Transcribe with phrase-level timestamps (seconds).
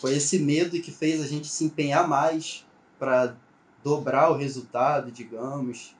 [0.00, 2.64] Foi esse medo que fez a gente se empenhar mais
[3.00, 3.34] para
[3.82, 5.96] dobrar o resultado, digamos.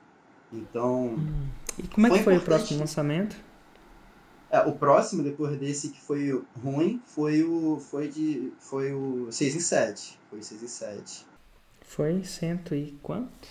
[0.53, 1.15] Então.
[1.15, 1.47] Hum.
[1.77, 3.35] E como é que foi, foi o próximo lançamento?
[4.49, 7.77] É, o próximo, depois desse que foi ruim, foi o.
[7.91, 8.53] Foi de.
[8.59, 10.19] Foi o 6 em 7.
[10.29, 11.25] Foi 6 em 7.
[11.81, 13.49] Foi cento e quanto?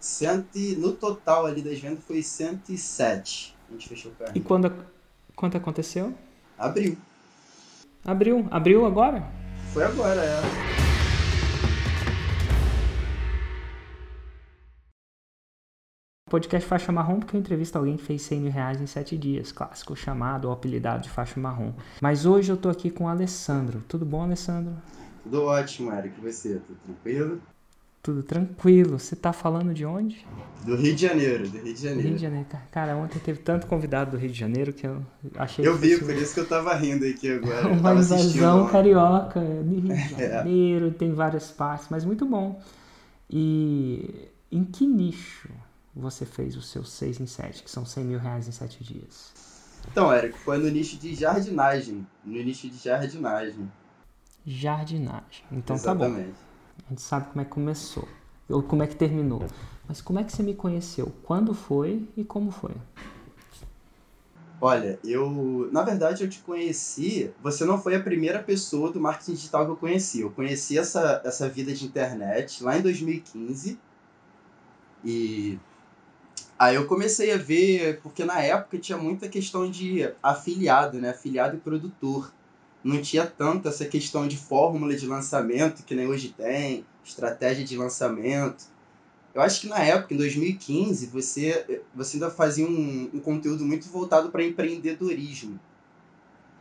[0.00, 3.54] Cento e, no total ali das vendas foi 107.
[3.68, 4.32] A gente fechou o carro.
[4.34, 4.74] E quando,
[5.36, 6.12] quando aconteceu?
[6.58, 6.96] Abril.
[8.04, 8.48] Abril?
[8.50, 9.41] Abril agora?
[9.72, 10.42] Foi agora, é.
[16.28, 19.50] Podcast Faixa Marrom, porque eu entrevisto alguém que fez 100 mil reais em 7 dias,
[19.50, 21.72] clássico, chamado ou apelidado de Faixa Marrom.
[22.02, 23.82] Mas hoje eu tô aqui com o Alessandro.
[23.88, 24.74] Tudo bom, Alessandro?
[25.22, 26.18] Tudo ótimo, Eric.
[26.18, 26.60] E você?
[26.66, 27.40] Tudo tranquilo?
[28.02, 28.98] Tudo tranquilo.
[28.98, 30.26] Você tá falando de onde?
[30.64, 32.08] Do Rio de Janeiro, do Rio de Janeiro.
[32.08, 32.46] Rio de Janeiro.
[32.72, 35.00] Cara, ontem teve tanto convidado do Rio de Janeiro que eu
[35.36, 35.66] achei...
[35.66, 37.68] Eu vi, por isso que eu tava rindo aqui agora.
[37.70, 40.30] Uma invasão carioca de Rio de é.
[40.30, 40.90] Janeiro, é.
[40.90, 42.60] tem várias partes, mas muito bom.
[43.30, 45.48] E em que nicho
[45.94, 49.32] você fez os seus 6 em 7, que são 100 mil reais em 7 dias?
[49.90, 52.06] Então, Érico, foi no nicho de jardinagem.
[52.24, 53.70] No nicho de jardinagem.
[54.44, 55.44] Jardinagem.
[55.50, 56.14] Então Exatamente.
[56.14, 56.51] tá bom.
[56.86, 58.08] A gente sabe como é que começou.
[58.48, 59.44] Ou como é que terminou.
[59.88, 61.12] Mas como é que você me conheceu?
[61.22, 62.72] Quando foi e como foi?
[64.60, 65.68] Olha, eu.
[65.72, 67.32] Na verdade, eu te conheci.
[67.42, 70.20] Você não foi a primeira pessoa do marketing digital que eu conheci.
[70.20, 73.78] Eu conheci essa, essa vida de internet lá em 2015.
[75.04, 75.58] E
[76.62, 81.10] Aí eu comecei a ver, porque na época tinha muita questão de afiliado, né?
[81.10, 82.32] Afiliado e produtor.
[82.82, 87.76] Não tinha tanto essa questão de fórmula de lançamento que nem hoje tem, estratégia de
[87.76, 88.64] lançamento.
[89.34, 93.88] Eu acho que na época, em 2015, você, você ainda fazia um, um conteúdo muito
[93.88, 95.58] voltado para empreendedorismo.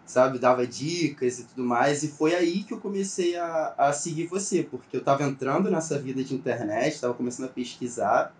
[0.05, 0.39] Sabe?
[0.39, 2.03] Dava dicas e tudo mais.
[2.03, 5.97] E foi aí que eu comecei a, a seguir você, porque eu estava entrando nessa
[5.97, 8.33] vida de internet, estava começando a pesquisar.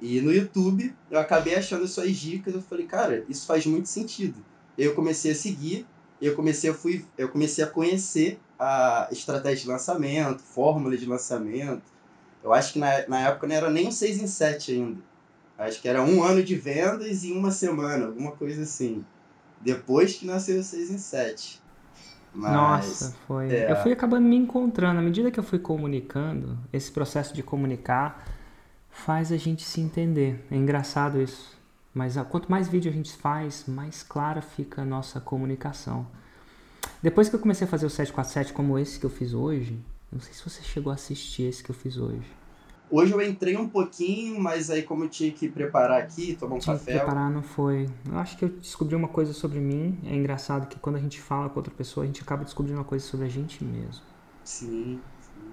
[0.00, 4.44] E no YouTube eu acabei achando suas dicas, eu falei, cara, isso faz muito sentido.
[4.76, 5.86] Eu comecei a seguir,
[6.26, 11.82] eu comecei a, fui, eu comecei a conhecer a estratégia de lançamento, fórmula de lançamento.
[12.42, 15.00] Eu acho que na, na época não era nem um 6 em 7 ainda.
[15.58, 19.04] Acho que era um ano de vendas em uma semana, alguma coisa assim.
[19.60, 21.62] Depois que nasceu o 6 em 7.
[22.34, 23.52] Mas, Nossa, foi.
[23.52, 23.70] É...
[23.70, 24.98] Eu fui acabando me encontrando.
[24.98, 28.24] À medida que eu fui comunicando, esse processo de comunicar
[28.88, 30.44] faz a gente se entender.
[30.50, 31.60] É engraçado isso.
[31.94, 36.06] Mas quanto mais vídeo a gente faz, mais clara fica a nossa comunicação.
[37.02, 39.78] Depois que eu comecei a fazer o 747 como esse que eu fiz hoje,
[40.10, 42.26] não sei se você chegou a assistir esse que eu fiz hoje.
[42.90, 46.58] Hoje eu entrei um pouquinho, mas aí como eu tinha que preparar aqui, tomar um
[46.58, 46.92] tinha café...
[46.92, 47.88] Que preparar não foi.
[48.06, 49.98] Eu acho que eu descobri uma coisa sobre mim.
[50.04, 52.84] É engraçado que quando a gente fala com outra pessoa, a gente acaba descobrindo uma
[52.84, 54.02] coisa sobre a gente mesmo.
[54.44, 55.00] Sim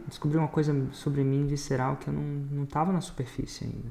[0.09, 3.89] descobri uma coisa sobre mim visceral que eu não, não tava na superfície ainda.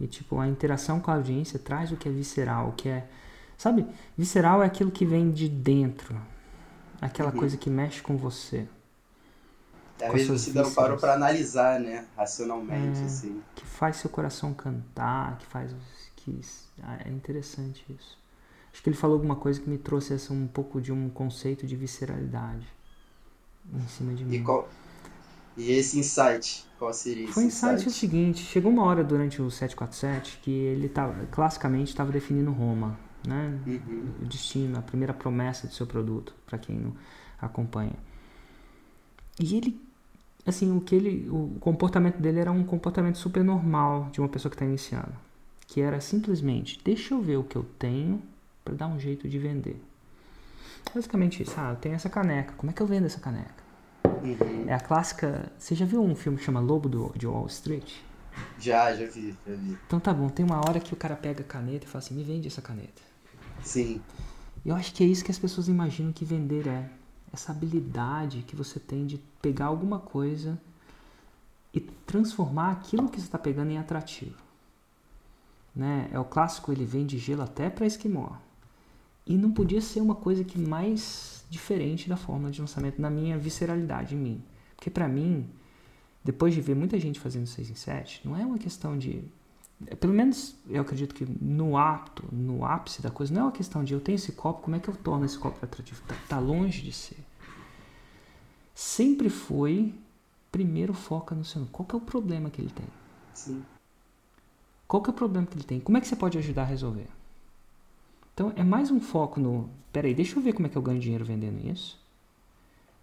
[0.00, 3.08] E, tipo, a interação com a audiência traz o que é visceral, o que é...
[3.56, 3.86] Sabe?
[4.16, 6.20] Visceral é aquilo que vem de dentro.
[7.00, 7.38] Aquela uhum.
[7.38, 8.68] coisa que mexe com você.
[10.00, 12.06] Às vezes você não parou para analisar, né?
[12.16, 13.42] Racionalmente, é, assim.
[13.56, 15.74] Que faz seu coração cantar, que faz...
[16.16, 16.40] Que,
[16.82, 18.16] ah, é interessante isso.
[18.72, 21.66] Acho que ele falou alguma coisa que me trouxe essa, um pouco de um conceito
[21.66, 22.66] de visceralidade
[23.74, 24.36] em cima de mim.
[24.36, 24.68] E qual,
[25.58, 27.74] e esse insight, qual seria esse Foi insight?
[27.74, 32.52] insight o seguinte, chegou uma hora durante o 747 que ele tava, classicamente estava definindo
[32.52, 33.58] Roma, né?
[33.66, 34.08] Uhum.
[34.22, 36.94] O destino, a primeira promessa do seu produto, para quem não
[37.40, 37.96] acompanha.
[39.40, 39.88] E ele
[40.46, 44.50] assim, o que ele, o comportamento dele era um comportamento super normal de uma pessoa
[44.50, 45.12] que está iniciando,
[45.66, 48.22] que era simplesmente, deixa eu ver o que eu tenho
[48.64, 49.82] para dar um jeito de vender.
[50.94, 53.67] Basicamente isso, ah, eu tenho essa caneca, como é que eu vendo essa caneca?
[54.22, 54.64] Uhum.
[54.68, 55.50] É a clássica.
[55.58, 57.92] Você já viu um filme que chama Lobo do, de Wall Street?
[58.58, 59.78] Já, já vi, já vi.
[59.86, 62.14] Então tá bom, tem uma hora que o cara pega a caneta e fala assim:
[62.14, 63.02] me vende essa caneta.
[63.62, 64.00] Sim.
[64.64, 66.90] Eu acho que é isso que as pessoas imaginam que vender é.
[67.32, 70.58] Essa habilidade que você tem de pegar alguma coisa
[71.74, 74.36] e transformar aquilo que você está pegando em atrativo.
[75.74, 76.08] Né?
[76.10, 78.30] É o clássico, ele vende gelo até para esquimó.
[79.26, 83.38] E não podia ser uma coisa que mais diferente da fórmula de lançamento na minha
[83.38, 84.44] visceralidade em mim.
[84.76, 85.48] Porque para mim,
[86.24, 89.24] depois de ver muita gente fazendo 6 em 7, não é uma questão de
[89.86, 93.52] é, pelo menos eu acredito que no apto, no ápice da coisa, não é uma
[93.52, 96.02] questão de eu tenho esse copo, como é que eu torno esse copo atrativo?
[96.02, 97.18] Tá, tá longe de ser.
[98.74, 99.94] Sempre foi
[100.50, 102.86] primeiro foca no seu, qual que é o problema que ele tem?
[103.34, 103.64] Sim.
[104.86, 105.80] Qual que é o problema que ele tem?
[105.80, 107.06] Como é que você pode ajudar a resolver?
[108.38, 111.00] Então é mais um foco no, peraí, deixa eu ver como é que eu ganho
[111.00, 111.98] dinheiro vendendo isso.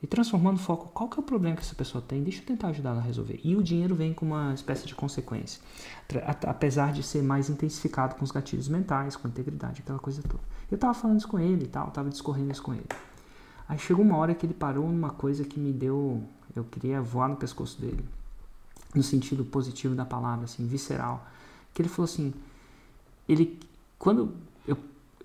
[0.01, 2.23] E transformando o foco, qual que é o problema que essa pessoa tem?
[2.23, 3.41] Deixa eu tentar ajudar ela a resolver.
[3.43, 5.61] E o dinheiro vem com uma espécie de consequência.
[6.47, 10.41] Apesar de ser mais intensificado com os gatilhos mentais, com a integridade, aquela coisa toda.
[10.71, 12.87] Eu tava falando isso com ele e tal, tava discorrendo isso com ele.
[13.67, 16.23] Aí chegou uma hora que ele parou numa coisa que me deu.
[16.55, 18.05] Eu queria voar no pescoço dele.
[18.93, 21.27] No sentido positivo da palavra, assim, visceral.
[21.73, 22.33] Que ele falou assim.
[23.27, 23.59] Ele.
[23.99, 24.44] Quando.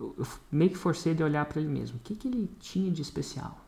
[0.00, 1.98] Eu, meio que forcei ele a olhar para ele mesmo.
[1.98, 3.60] O que, que ele tinha de especial?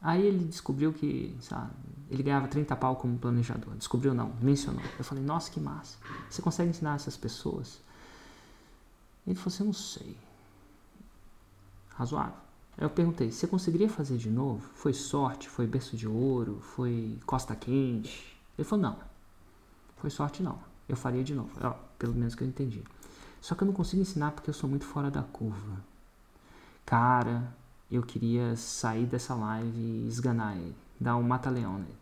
[0.00, 1.72] Aí ele descobriu que, sabe,
[2.10, 3.74] ele ganhava 30 pau como planejador.
[3.74, 4.82] Descobriu não, mencionou.
[4.98, 5.98] Eu falei, nossa, que massa.
[6.30, 7.80] Você consegue ensinar essas pessoas?
[9.26, 10.16] Ele falou assim, eu não sei.
[11.90, 12.46] Razoável.
[12.78, 14.66] Aí eu perguntei, você conseguiria fazer de novo?
[14.74, 15.48] Foi sorte?
[15.48, 16.60] Foi berço de ouro?
[16.60, 18.38] Foi costa quente?
[18.56, 18.98] Ele falou, não.
[19.96, 20.58] Foi sorte não.
[20.88, 21.50] Eu faria de novo.
[21.98, 22.84] Pelo menos que eu entendi.
[23.40, 25.80] Só que eu não consigo ensinar porque eu sou muito fora da curva.
[26.84, 27.54] Cara,
[27.90, 30.74] eu queria sair dessa live e esganar ele.
[30.98, 31.98] Dar um mata-leão nele.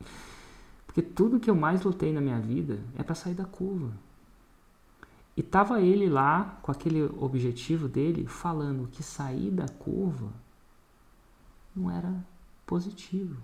[0.86, 3.92] porque tudo que eu mais lutei na minha vida é para sair da curva.
[5.36, 10.28] E tava ele lá com aquele objetivo dele falando que sair da curva
[11.74, 12.14] não era
[12.66, 13.36] positivo.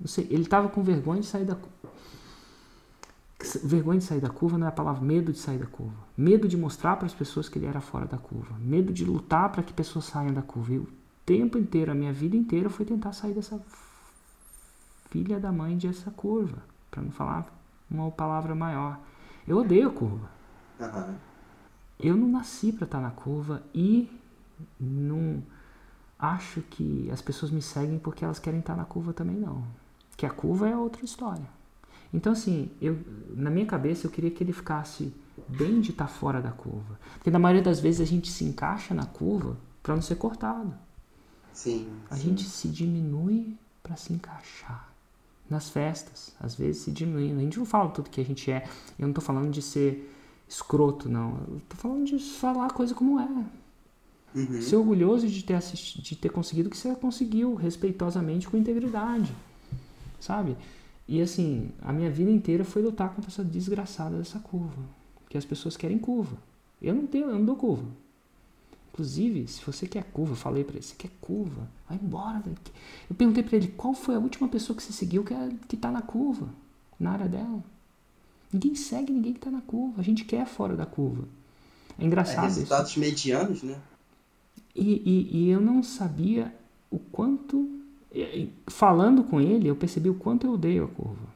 [0.00, 1.94] Não sei, ele tava com vergonha de sair da curva.
[3.64, 5.96] Vergonha de sair da curva não é a palavra medo de sair da curva.
[6.16, 8.54] Medo de mostrar para as pessoas que ele era fora da curva.
[8.58, 10.74] Medo de lutar para que pessoas saiam da curva.
[10.74, 10.88] E o
[11.24, 13.60] tempo inteiro, a minha vida inteira foi tentar sair dessa
[15.10, 16.58] filha da mãe dessa curva.
[16.90, 17.46] Para não falar
[17.90, 18.98] uma palavra maior.
[19.46, 20.30] Eu odeio a curva.
[20.80, 21.14] Uhum.
[21.98, 24.10] Eu não nasci para estar tá na curva e
[24.78, 25.42] não
[26.18, 29.64] acho que as pessoas me seguem porque elas querem estar tá na curva também não.
[30.16, 31.46] Que a curva é outra história.
[32.12, 32.98] Então assim, eu
[33.34, 35.12] na minha cabeça eu queria que ele ficasse
[35.48, 36.98] bem de estar tá fora da curva.
[37.14, 40.74] Porque na maioria das vezes a gente se encaixa na curva para não ser cortado.
[41.52, 41.88] Sim.
[42.10, 44.92] A gente se diminui para se encaixar.
[45.48, 47.38] Nas festas, às vezes se diminuindo.
[47.38, 48.68] A gente não fala tudo que a gente é.
[48.98, 50.12] Eu não estou falando de ser
[50.48, 51.38] escroto, não.
[51.48, 53.44] Eu tô falando de falar a coisa como é.
[54.34, 54.60] Uhum.
[54.60, 59.32] Ser orgulhoso de ter, assistido, de ter conseguido o que você conseguiu, respeitosamente, com integridade.
[60.20, 60.56] Sabe?
[61.08, 64.82] E assim, a minha vida inteira foi lutar contra essa desgraçada dessa curva.
[65.28, 66.36] Que as pessoas querem curva.
[66.80, 67.86] Eu não tenho, eu não dou curva.
[68.92, 72.72] Inclusive, se você quer curva, eu falei para ele, você quer curva, vai embora daqui.
[73.10, 75.76] Eu perguntei para ele, qual foi a última pessoa que você seguiu que, é, que
[75.76, 76.48] tá na curva,
[76.98, 77.62] na área dela?
[78.50, 80.00] Ninguém segue ninguém que está na curva.
[80.00, 81.28] A gente quer fora da curva.
[81.98, 83.00] É engraçado é, resultados isso.
[83.00, 83.78] medianos, né?
[84.74, 86.54] E, e, e, eu não sabia
[86.90, 87.75] o quanto.
[88.66, 91.26] Falando com ele, eu percebi o quanto eu odeio a curva.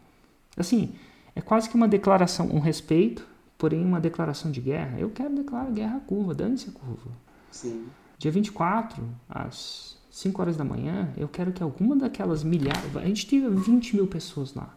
[0.57, 0.95] Assim,
[1.35, 4.99] é quase que uma declaração, um respeito, porém uma declaração de guerra.
[4.99, 7.11] Eu quero declarar guerra à curva, dane-se a curva.
[7.51, 7.87] Sim.
[8.19, 12.97] Dia 24, às 5 horas da manhã, eu quero que alguma daquelas milhares.
[12.97, 14.75] A gente teve 20 mil pessoas lá.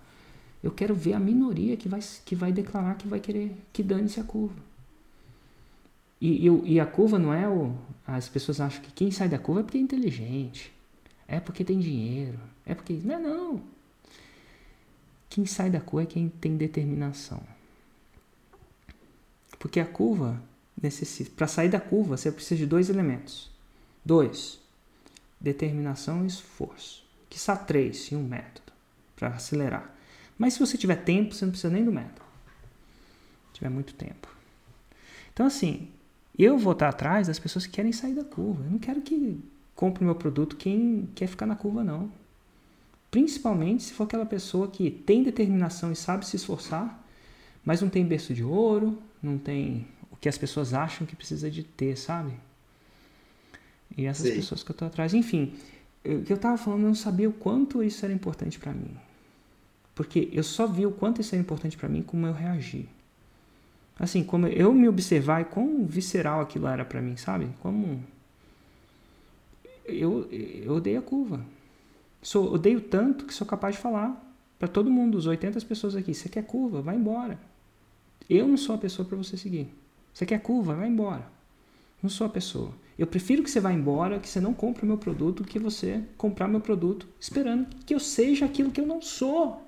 [0.62, 4.20] Eu quero ver a minoria que vai, que vai declarar que vai querer que dane-se
[4.20, 4.56] a curva.
[6.22, 7.76] E, e, e, a curva não é o.
[8.08, 10.72] As pessoas acham que quem sai da curva é porque é inteligente.
[11.28, 12.40] É porque tem dinheiro.
[12.66, 12.94] É porque.
[13.04, 13.62] Não é não.
[15.30, 17.42] Quem sai da curva é quem tem determinação.
[19.58, 20.42] Porque a curva
[20.80, 21.32] necessita.
[21.36, 23.50] Para sair da curva, você precisa de dois elementos.
[24.06, 24.60] Dois.
[25.40, 27.04] Determinação e esforço.
[27.30, 28.74] Que são três e um método
[29.16, 29.96] para acelerar.
[30.38, 32.22] Mas se você tiver tempo, você não precisa nem do método.
[33.48, 34.28] Se tiver muito tempo.
[35.32, 35.90] Então, assim,
[36.38, 38.64] eu vou estar atrás das pessoas que querem sair da curva.
[38.64, 39.42] Eu não quero que
[39.76, 42.12] compre o meu produto quem quer ficar na curva, não.
[43.10, 47.04] Principalmente se for aquela pessoa que tem determinação e sabe se esforçar,
[47.64, 51.50] mas não tem berço de ouro, não tem o que as pessoas acham que precisa
[51.50, 52.34] de ter, sabe?
[53.96, 54.36] E essas Sim.
[54.36, 55.14] pessoas que eu estou atrás.
[55.14, 55.54] Enfim,
[56.04, 58.98] o que eu estava falando, eu não sabia o quanto isso era importante para mim.
[59.96, 62.90] Porque eu só vi o quanto isso é importante para mim, como eu reagi.
[64.00, 67.48] Assim, como eu me observar e quão visceral aquilo era para mim, sabe?
[67.62, 68.04] Como.
[69.86, 71.46] Eu, eu odeio a curva.
[72.22, 74.22] Sou, odeio tanto que sou capaz de falar
[74.58, 76.82] para todo mundo, os 80 pessoas aqui: você quer curva?
[76.82, 77.38] Vai embora.
[78.30, 79.68] Eu não sou a pessoa para você seguir.
[80.14, 80.76] Você quer curva?
[80.76, 81.28] Vai embora.
[82.02, 82.72] Não sou a pessoa.
[82.98, 86.02] Eu prefiro que você vá embora, que você não compre o meu produto, que você
[86.18, 89.62] comprar meu produto esperando que eu seja aquilo que eu não sou.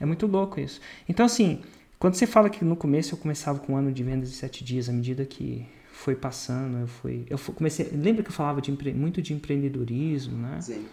[0.00, 0.80] É muito louco isso.
[1.08, 1.62] Então, assim,
[1.98, 4.64] quando você fala que no começo eu começava com um ano de vendas de sete
[4.64, 7.26] dias, à medida que foi passando, eu fui.
[7.28, 7.88] Eu comecei.
[7.92, 10.60] Lembra que eu falava de muito de empreendedorismo, né?
[10.60, 10.86] Sim.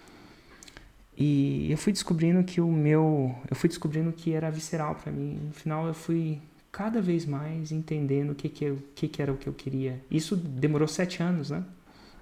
[1.18, 3.36] E eu fui descobrindo que o meu.
[3.50, 5.39] Eu fui descobrindo que era visceral para mim.
[5.48, 6.39] No final eu fui
[6.72, 10.00] cada vez mais entendendo o que, que, eu, que, que era o que eu queria.
[10.12, 11.63] Isso demorou sete anos, né?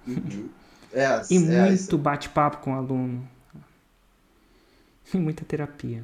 [0.08, 0.50] Uhum.
[0.94, 3.28] É, e é, muito bate-papo com o aluno
[5.14, 6.04] e muita terapia.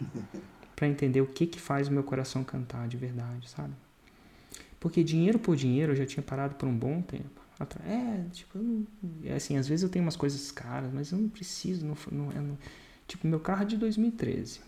[0.74, 3.72] para entender o que que faz o meu coração cantar de verdade, sabe?
[4.82, 7.40] Porque dinheiro por dinheiro eu já tinha parado por um bom tempo.
[7.86, 8.84] É, tipo, não,
[9.22, 12.42] é assim, às vezes eu tenho umas coisas caras, mas eu não preciso, não, não,
[12.42, 12.58] não,
[13.06, 14.60] tipo, meu carro é de 2013.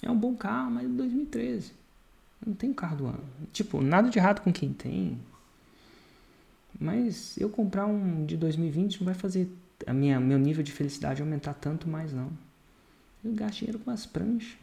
[0.00, 1.72] É um bom carro, mas é de 2013.
[2.42, 3.24] Eu não tenho carro do ano.
[3.52, 5.18] Tipo, nada de errado com quem tem.
[6.78, 9.50] Mas eu comprar um de 2020 não vai fazer
[9.84, 12.30] a minha meu nível de felicidade aumentar tanto mais não.
[13.24, 14.56] Eu gasto dinheiro com as pranchas.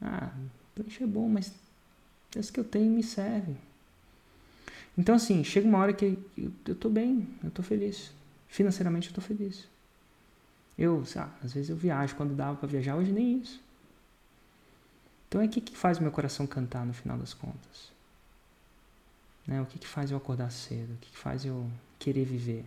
[0.00, 0.30] Ah,
[0.76, 1.52] prancha é bom, mas
[2.36, 3.56] esse que eu tenho me serve.
[4.96, 8.12] Então, assim, chega uma hora que eu, eu tô bem, eu tô feliz.
[8.48, 9.66] Financeiramente eu tô feliz.
[10.76, 13.60] Eu, sabe, às vezes eu viajo quando dava para viajar, hoje nem isso.
[15.28, 17.92] Então é o que, que faz meu coração cantar no final das contas?
[19.46, 19.60] Né?
[19.60, 20.94] O que, que faz eu acordar cedo?
[20.94, 21.66] O que, que faz eu
[21.98, 22.64] querer viver?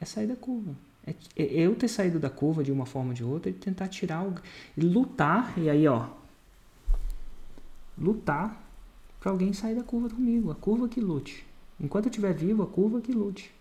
[0.00, 0.74] É sair da curva.
[1.06, 3.88] É, é eu ter saído da curva de uma forma ou de outra e tentar
[3.88, 4.34] tirar o.
[4.76, 6.08] E lutar, e aí, ó.
[7.98, 8.60] Lutar
[9.20, 10.50] para alguém sair da curva comigo.
[10.50, 11.46] A curva que lute.
[11.80, 13.52] Enquanto eu estiver vivo, a curva que lute.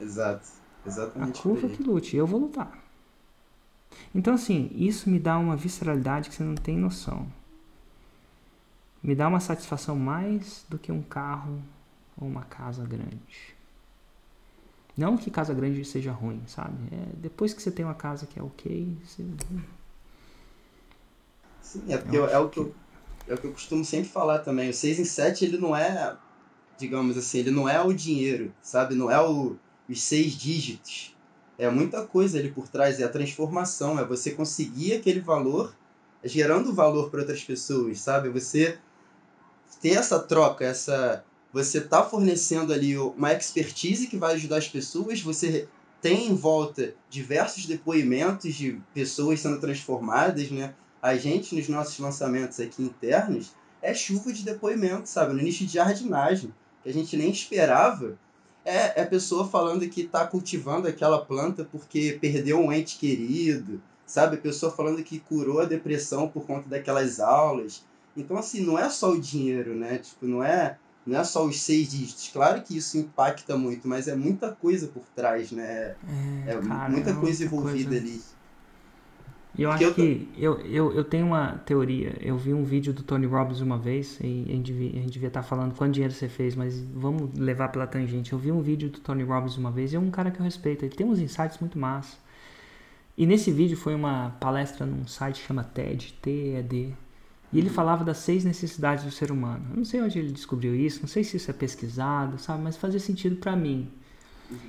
[0.00, 0.48] Exato.
[0.86, 1.38] Exatamente.
[1.38, 2.16] A curva que lute.
[2.16, 2.78] Eu vou lutar.
[4.14, 7.26] Então, assim, isso me dá uma visceralidade que você não tem noção.
[9.02, 11.62] Me dá uma satisfação mais do que um carro
[12.16, 13.54] ou uma casa grande.
[14.96, 16.76] Não que casa grande seja ruim, sabe?
[16.90, 19.24] É, depois que você tem uma casa que é ok, você...
[21.60, 22.74] Sim, é porque é o que eu,
[23.28, 24.70] é o que eu costumo sempre falar também.
[24.70, 26.16] O 6 em 7, ele não é,
[26.78, 28.94] digamos assim, ele não é o dinheiro, sabe?
[28.94, 29.56] Não é o,
[29.88, 31.16] os seis dígitos.
[31.58, 35.74] É muita coisa ali por trás, é a transformação, é você conseguir aquele valor
[36.22, 38.28] gerando valor para outras pessoas, sabe?
[38.28, 38.78] Você
[39.80, 45.22] ter essa troca, essa você tá fornecendo ali uma expertise que vai ajudar as pessoas,
[45.22, 45.66] você
[46.02, 50.74] tem em volta diversos depoimentos de pessoas sendo transformadas, né?
[51.06, 55.34] A gente, nos nossos lançamentos aqui internos, é chuva de depoimentos, sabe?
[55.34, 58.18] No nicho de jardinagem, que a gente nem esperava.
[58.64, 63.80] É, é a pessoa falando que está cultivando aquela planta porque perdeu um ente querido,
[64.04, 64.34] sabe?
[64.34, 67.84] A pessoa falando que curou a depressão por conta daquelas aulas.
[68.16, 69.98] Então, assim, não é só o dinheiro, né?
[69.98, 72.30] Tipo, não é não é só os seis dígitos.
[72.32, 75.94] Claro que isso impacta muito, mas é muita coisa por trás, né?
[76.44, 78.04] É, é cara, muita é coisa envolvida coisa...
[78.04, 78.35] ali.
[79.58, 82.14] E eu acho que eu, eu, eu tenho uma teoria.
[82.20, 85.12] Eu vi um vídeo do Tony Robbins uma vez, e a gente devia, a gente
[85.12, 88.32] devia estar falando quanto dinheiro você fez, mas vamos levar pela tangente.
[88.32, 90.44] Eu vi um vídeo do Tony Robbins uma vez, e é um cara que eu
[90.44, 90.84] respeito.
[90.84, 92.18] Ele tem uns insights muito massa.
[93.16, 96.92] E nesse vídeo foi uma palestra num site que chama TED, T-E-D,
[97.50, 99.64] e ele falava das seis necessidades do ser humano.
[99.70, 102.62] Eu não sei onde ele descobriu isso, não sei se isso é pesquisado, sabe?
[102.62, 103.88] Mas fazia sentido para mim.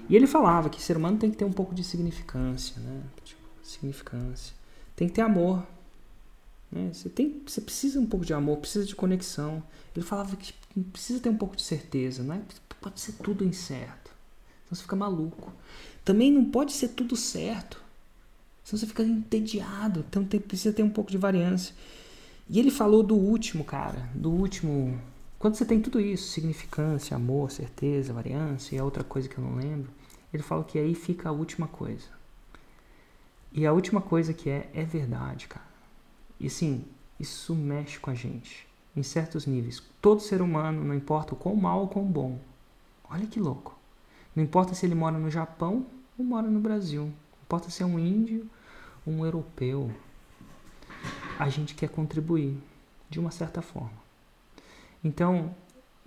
[0.07, 3.01] E ele falava que ser humano tem que ter um pouco de significância, né?
[3.25, 4.55] Tipo, significância.
[4.97, 5.63] Tem que ter amor.
[6.71, 6.89] Né?
[6.91, 9.63] Você, tem, você precisa um pouco de amor, precisa de conexão.
[9.95, 10.53] Ele falava que
[10.91, 12.41] precisa ter um pouco de certeza, não é?
[12.81, 14.11] Pode ser tudo incerto.
[14.65, 15.53] Senão você fica maluco.
[16.03, 17.79] Também não pode ser tudo certo.
[18.63, 20.03] Senão você fica entediado.
[20.09, 21.75] Então tem, precisa ter um pouco de variância.
[22.49, 24.99] E ele falou do último, cara, do último.
[25.37, 29.43] Quando você tem tudo isso, significância, amor, certeza, variância e a outra coisa que eu
[29.43, 29.91] não lembro,
[30.33, 32.16] ele fala que aí fica a última coisa.
[33.57, 35.65] E a última coisa que é, é verdade, cara.
[36.39, 36.85] E sim,
[37.19, 39.81] isso mexe com a gente, em certos níveis.
[39.99, 42.39] Todo ser humano, não importa o quão mal ou quão bom.
[43.09, 43.75] Olha que louco.
[44.35, 45.87] Não importa se ele mora no Japão
[46.19, 47.05] ou mora no Brasil.
[47.05, 48.47] Não importa se é um índio
[49.03, 49.91] ou um europeu,
[51.39, 52.55] a gente quer contribuir
[53.09, 53.97] de uma certa forma.
[55.03, 55.55] Então,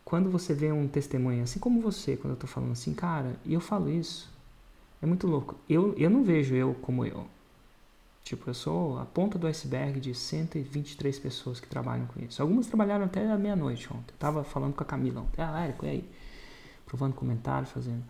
[0.04, 3.52] quando você vê um testemunho, assim como você, quando eu estou falando assim, cara, e
[3.52, 4.33] eu falo isso,
[5.02, 5.57] é muito louco.
[5.69, 7.26] Eu, eu não vejo eu como eu.
[8.31, 12.41] Tipo, eu sou a ponta do iceberg de 123 pessoas que trabalham com isso.
[12.41, 14.13] Algumas trabalharam até a meia-noite ontem.
[14.13, 15.43] Eu tava falando com a Camila ontem.
[15.43, 16.11] Ah, Érico, e aí?
[16.87, 18.05] Provando comentário, fazendo.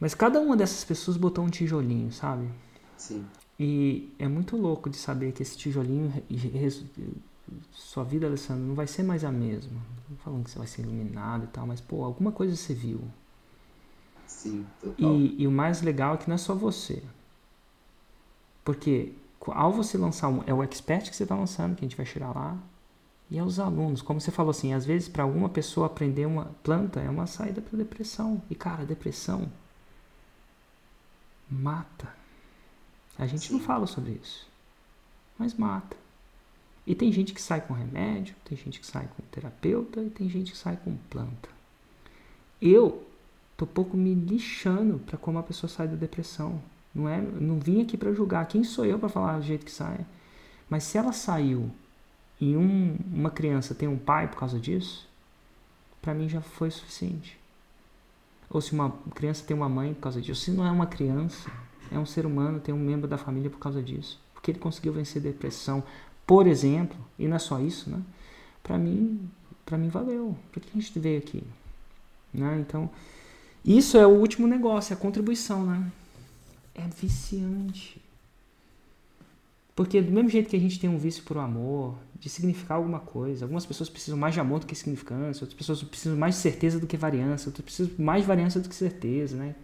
[0.00, 2.50] Mas cada uma dessas pessoas botou um tijolinho, sabe?
[2.96, 3.24] Sim.
[3.60, 6.12] E é muito louco de saber que esse tijolinho,
[7.70, 9.80] sua vida, Alessandro, não vai ser mais a mesma.
[10.10, 13.00] Não falando que você vai ser iluminado e tal, mas, pô, alguma coisa você viu.
[14.26, 15.14] Sim, total.
[15.14, 17.04] E, e o mais legal é que não é só você.
[18.66, 19.12] Porque
[19.46, 22.04] ao você lançar um, é o expert que você está lançando, que a gente vai
[22.04, 22.58] tirar lá,
[23.30, 24.02] e é os alunos.
[24.02, 27.60] Como você falou assim, às vezes para alguma pessoa aprender uma planta é uma saída
[27.60, 28.42] para depressão.
[28.50, 29.48] E cara, depressão
[31.48, 32.12] mata.
[33.16, 33.54] A gente Sim.
[33.54, 34.48] não fala sobre isso.
[35.38, 35.96] Mas mata.
[36.84, 40.28] E tem gente que sai com remédio, tem gente que sai com terapeuta e tem
[40.28, 41.48] gente que sai com planta.
[42.60, 43.06] Eu
[43.56, 46.60] tô pouco me lixando para como a pessoa sai da depressão.
[46.96, 48.48] Não é, não vim aqui para julgar.
[48.48, 50.00] Quem sou eu para falar do jeito que sai?
[50.68, 51.70] Mas se ela saiu
[52.40, 55.06] e um, uma criança tem um pai por causa disso,
[56.00, 57.38] para mim já foi suficiente.
[58.48, 60.40] Ou se uma criança tem uma mãe por causa disso.
[60.40, 61.50] Se não é uma criança,
[61.92, 64.18] é um ser humano, tem um membro da família por causa disso.
[64.32, 65.84] Porque ele conseguiu vencer depressão,
[66.26, 68.00] por exemplo, e não é só isso, né?
[68.62, 69.28] Para mim,
[69.66, 70.34] para mim valeu.
[70.50, 71.44] Para que a gente veio aqui?
[72.32, 72.58] Né?
[72.60, 72.88] Então,
[73.64, 75.92] isso é o último negócio, é a contribuição, né?
[76.76, 78.00] É viciante.
[79.74, 83.00] Porque do mesmo jeito que a gente tem um vício por amor, de significar alguma
[83.00, 86.40] coisa, algumas pessoas precisam mais de amor do que significância, outras pessoas precisam mais de
[86.40, 89.54] certeza do que variância, outras precisam mais de variância do que certeza, né?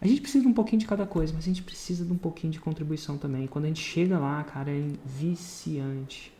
[0.00, 2.18] A gente precisa de um pouquinho de cada coisa, mas a gente precisa de um
[2.18, 3.46] pouquinho de contribuição também.
[3.46, 6.32] Quando a gente chega lá, cara, é viciante.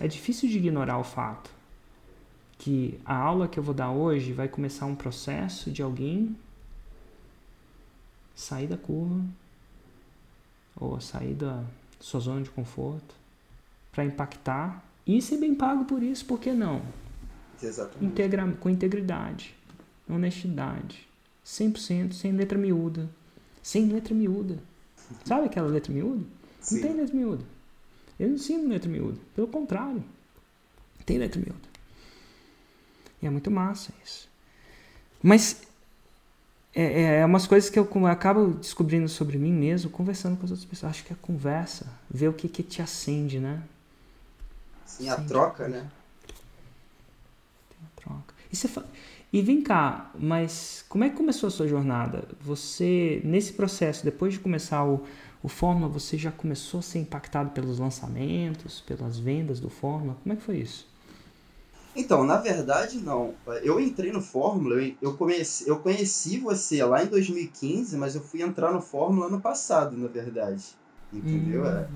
[0.00, 1.50] É difícil de ignorar o fato
[2.58, 6.34] que a aula que eu vou dar hoje vai começar um processo de alguém
[8.34, 9.24] sair da curva
[10.76, 11.64] ou sair da
[12.00, 13.14] sua zona de conforto
[13.92, 16.82] para impactar e ser bem pago por isso, por que não?
[17.62, 18.04] Exatamente.
[18.04, 19.54] Integra com integridade,
[20.08, 21.06] honestidade,
[21.44, 23.08] 100%, sem letra miúda.
[23.62, 24.58] Sem letra miúda.
[25.24, 26.24] Sabe aquela letra miúda?
[26.60, 26.76] Sim.
[26.76, 27.44] Não tem letra miúda.
[28.18, 29.18] Eu não ensino letra miúda.
[29.34, 30.04] Pelo contrário.
[31.04, 31.68] Tem letra miúda.
[33.20, 34.28] E é muito massa isso.
[35.22, 35.62] Mas
[36.74, 40.50] é, é, é umas coisas que eu acabo descobrindo sobre mim mesmo conversando com as
[40.50, 40.90] outras pessoas.
[40.90, 43.62] Acho que a conversa, ver o que, que te acende, né?
[44.84, 45.88] Sim, a troca, né?
[46.26, 48.34] Tem a troca.
[48.52, 48.84] E, você fa...
[49.32, 52.26] e vem cá, mas como é que começou a sua jornada?
[52.40, 55.04] Você, nesse processo, depois de começar o,
[55.42, 60.16] o Fórmula, você já começou a ser impactado pelos lançamentos, pelas vendas do Fórmula?
[60.22, 60.86] Como é que foi isso?
[61.96, 63.34] Então, na verdade, não.
[63.62, 68.42] Eu entrei no Fórmula, eu, comecei, eu conheci você lá em 2015, mas eu fui
[68.42, 70.64] entrar no Fórmula ano passado, na verdade.
[71.12, 71.62] Entendeu?
[71.62, 71.68] Hum.
[71.68, 71.88] É.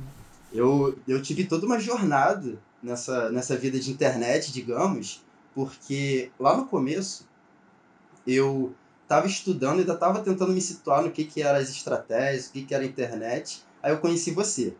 [0.53, 5.23] Eu, eu tive toda uma jornada nessa, nessa vida de internet, digamos,
[5.55, 7.27] porque lá no começo
[8.27, 12.53] eu estava estudando, ainda estava tentando me situar no que, que eram as estratégias, o
[12.53, 13.65] que, que era a internet.
[13.83, 14.75] Aí eu conheci você.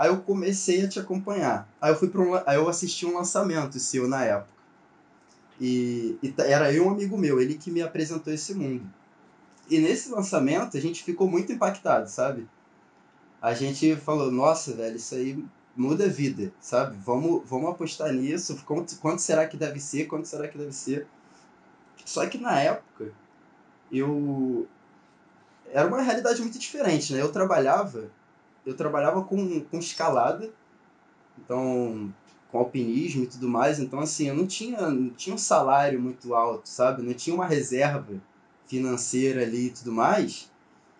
[0.00, 1.68] Aí eu comecei a te acompanhar.
[1.78, 4.48] Aí eu fui para um, aí eu assisti um lançamento seu na época.
[5.60, 8.82] E, e era eu um amigo meu, ele que me apresentou esse mundo.
[9.68, 12.48] E nesse lançamento a gente ficou muito impactado, sabe?
[13.42, 15.44] A gente falou, nossa, velho, isso aí
[15.76, 16.96] muda a vida, sabe?
[17.04, 18.58] Vamos, vamos apostar nisso.
[18.64, 20.06] Quanto, quanto será que deve ser?
[20.06, 21.06] Quanto será que deve ser?
[22.06, 23.12] Só que na época,
[23.92, 24.66] eu.
[25.70, 27.20] Era uma realidade muito diferente, né?
[27.20, 28.10] Eu trabalhava
[28.64, 30.50] eu trabalhava com, com escalada,
[31.38, 32.12] então
[32.50, 36.34] com alpinismo e tudo mais, então assim, eu não tinha, não tinha um salário muito
[36.34, 37.02] alto, sabe?
[37.02, 38.20] Não tinha uma reserva
[38.66, 40.50] financeira ali e tudo mais.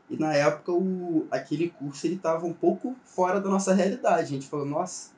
[0.09, 4.23] E na época o, aquele curso ele estava um pouco fora da nossa realidade.
[4.23, 5.11] A gente falou, nossa,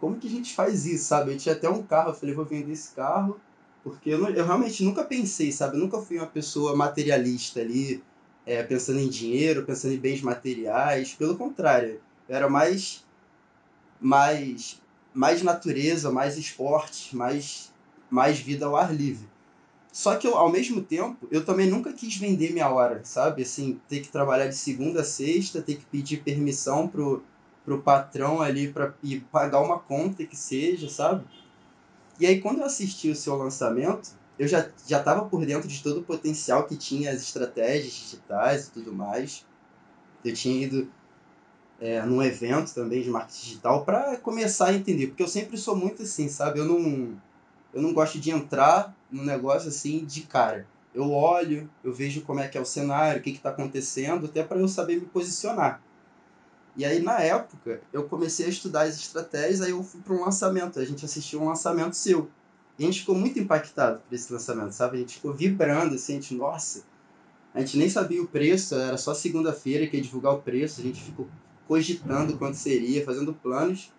[0.00, 1.32] como que a gente faz isso, sabe?
[1.32, 3.38] Eu tinha até um carro, eu falei, vou vender esse carro,
[3.84, 5.76] porque eu, não, eu realmente nunca pensei, sabe?
[5.76, 8.02] Eu nunca fui uma pessoa materialista ali,
[8.46, 11.14] é, pensando em dinheiro, pensando em bens materiais.
[11.14, 13.04] Pelo contrário, era mais,
[14.00, 14.80] mais,
[15.14, 17.72] mais natureza, mais esporte, mais,
[18.10, 19.28] mais vida ao ar livre.
[19.92, 23.42] Só que eu, ao mesmo tempo, eu também nunca quis vender minha hora, sabe?
[23.42, 27.22] Assim, ter que trabalhar de segunda a sexta, ter que pedir permissão pro,
[27.62, 28.94] pro patrão ali para
[29.30, 31.24] pagar uma conta que seja, sabe?
[32.18, 35.82] E aí, quando eu assisti o seu lançamento, eu já já estava por dentro de
[35.82, 39.44] todo o potencial que tinha as estratégias digitais e tudo mais.
[40.24, 40.88] Eu tinha ido
[41.80, 45.76] é, num evento também de marketing digital para começar a entender, porque eu sempre sou
[45.76, 46.60] muito assim, sabe?
[46.60, 47.16] Eu não
[47.74, 50.66] eu não gosto de entrar no negócio assim de cara.
[50.94, 54.42] Eu olho, eu vejo como é que é o cenário, o que está acontecendo, até
[54.42, 55.80] para eu saber me posicionar.
[56.76, 60.24] E aí, na época, eu comecei a estudar as estratégias, aí eu fui para um
[60.24, 60.78] lançamento.
[60.78, 62.30] A gente assistiu um lançamento seu.
[62.78, 64.96] E a gente ficou muito impactado por esse lançamento, sabe?
[64.96, 66.82] A gente ficou vibrando, assim, a gente, nossa,
[67.54, 70.84] a gente nem sabia o preço, era só segunda-feira que ia divulgar o preço, a
[70.84, 71.28] gente ficou
[71.68, 73.92] cogitando quanto seria, fazendo planos.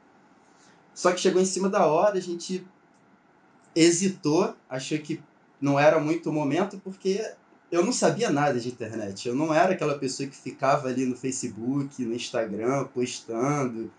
[0.94, 2.66] Só que chegou em cima da hora, a gente
[3.76, 5.22] hesitou, achou que
[5.62, 7.24] não era muito o momento, porque
[7.72, 9.28] eu não sabia nada de internet.
[9.28, 13.92] Eu não era aquela pessoa que ficava ali no Facebook, no Instagram, postando.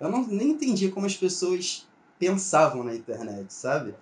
[0.00, 1.86] Eu não, nem entendia como as pessoas
[2.18, 3.94] pensavam na internet, sabe?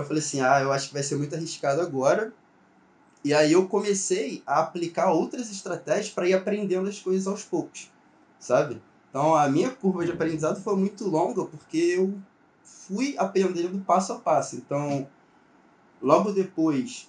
[0.00, 2.32] Eu falei assim, ah, eu acho que vai ser muito arriscado agora.
[3.24, 7.90] E aí eu comecei a aplicar outras estratégias para ir aprendendo as coisas aos poucos,
[8.38, 8.80] sabe?
[9.10, 12.16] Então a minha curva de aprendizado foi muito longa porque eu
[12.62, 14.56] fui aprendendo passo a passo.
[14.56, 15.08] Então,
[16.00, 17.08] logo depois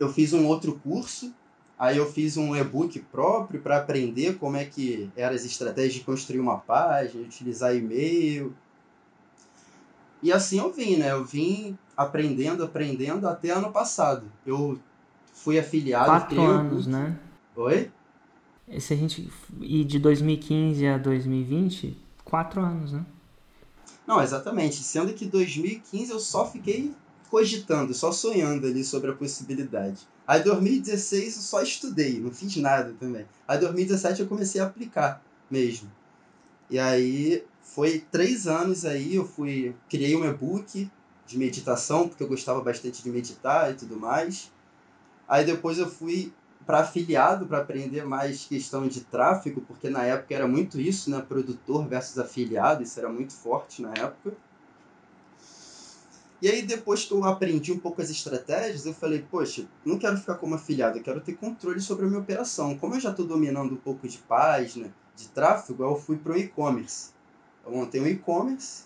[0.00, 1.32] eu fiz um outro curso
[1.78, 6.00] Aí eu fiz um e-book próprio para aprender como é que eram as estratégias de
[6.00, 8.52] construir uma página, utilizar e-mail.
[10.22, 11.12] E assim eu vim, né?
[11.12, 14.24] Eu vim aprendendo, aprendendo até ano passado.
[14.46, 14.78] Eu
[15.32, 16.06] fui afiliado.
[16.06, 17.18] Quatro anos, né?
[17.56, 17.90] Oi?
[18.78, 23.04] Se a gente ir de 2015 a 2020, quatro anos, né?
[24.06, 24.76] Não, exatamente.
[24.76, 26.92] Sendo que 2015 eu só fiquei
[27.30, 30.06] cogitando, só sonhando ali sobre a possibilidade.
[30.26, 33.26] Aí 2016 eu só estudei, não fiz nada também.
[33.46, 35.90] Aí 2017 eu comecei a aplicar mesmo.
[36.70, 39.74] E aí foi três anos aí, eu fui.
[39.88, 40.90] Criei um e-book
[41.26, 44.50] de meditação, porque eu gostava bastante de meditar e tudo mais.
[45.26, 46.32] Aí depois eu fui
[46.66, 51.24] para afiliado para aprender mais questão de tráfego, porque na época era muito isso, né?
[51.26, 54.36] Produtor versus afiliado, isso era muito forte na época.
[56.40, 60.16] E aí, depois que eu aprendi um pouco as estratégias, eu falei, poxa, não quero
[60.16, 62.78] ficar como afiliado, eu quero ter controle sobre a minha operação.
[62.78, 66.36] Como eu já estou dominando um pouco de página, de tráfego, eu fui para o
[66.36, 67.10] e-commerce.
[67.66, 68.84] Eu montei um e-commerce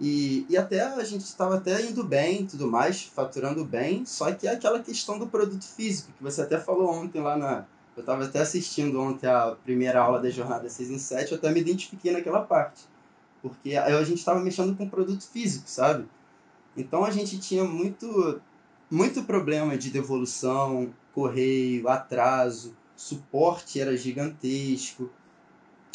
[0.00, 4.46] e, e até a gente estava até indo bem tudo mais, faturando bem, só que
[4.46, 7.64] é aquela questão do produto físico, que você até falou ontem lá na.
[7.96, 11.52] Eu estava até assistindo ontem a primeira aula da jornada 6 em 7, eu até
[11.52, 12.82] me identifiquei naquela parte.
[13.40, 16.08] Porque a gente estava mexendo com produto físico, sabe?
[16.76, 18.40] Então a gente tinha muito,
[18.90, 25.08] muito problema de devolução, correio, atraso, suporte era gigantesco.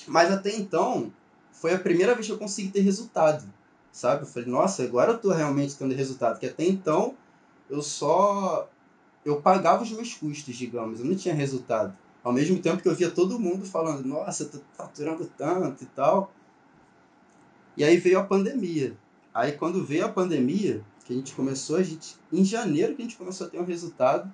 [0.09, 1.11] Mas até então,
[1.51, 3.45] foi a primeira vez que eu consegui ter resultado,
[3.91, 4.23] sabe?
[4.23, 7.15] Eu falei, nossa, agora eu estou realmente tendo resultado, que até então
[7.69, 8.67] eu só
[9.23, 11.95] eu pagava os meus custos, digamos, eu não tinha resultado.
[12.23, 16.31] Ao mesmo tempo que eu via todo mundo falando, nossa, tô faturando tanto e tal.
[17.77, 18.97] E aí veio a pandemia.
[19.33, 23.05] Aí quando veio a pandemia, que a gente começou, a gente, em janeiro que a
[23.05, 24.31] gente começou a ter um resultado.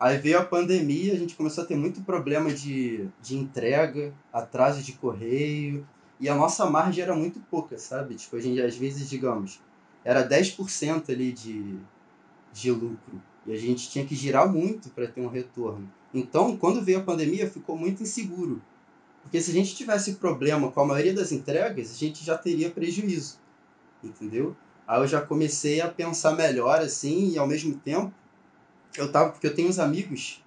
[0.00, 4.82] Aí veio a pandemia, a gente começou a ter muito problema de, de entrega, atraso
[4.82, 5.86] de correio,
[6.18, 8.14] e a nossa margem era muito pouca, sabe?
[8.14, 9.60] Tipo, a gente, às vezes, digamos,
[10.02, 11.76] era 10% ali de,
[12.50, 15.86] de lucro, e a gente tinha que girar muito para ter um retorno.
[16.14, 18.62] Então, quando veio a pandemia, ficou muito inseguro.
[19.22, 22.70] Porque se a gente tivesse problema com a maioria das entregas, a gente já teria
[22.70, 23.38] prejuízo,
[24.02, 24.56] entendeu?
[24.88, 28.12] Aí eu já comecei a pensar melhor assim e ao mesmo tempo
[28.96, 30.42] eu tava porque eu tenho uns amigos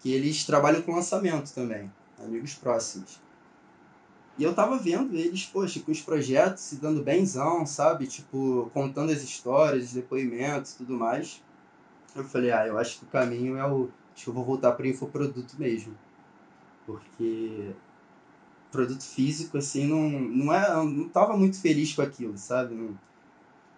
[0.00, 3.20] que eles trabalham com lançamento também, amigos próximos.
[4.36, 8.06] E eu tava vendo eles, poxa, com os projetos se dando benzão, sabe?
[8.06, 11.40] Tipo, contando as histórias, os depoimentos e tudo mais.
[12.16, 13.88] Eu falei, ah, eu acho que o caminho é o.
[14.14, 15.96] Acho que eu vou voltar para infoproduto mesmo.
[16.84, 17.72] Porque
[18.70, 22.74] produto físico, assim, não, não, é, não tava muito feliz com aquilo, sabe?
[22.74, 22.98] Não,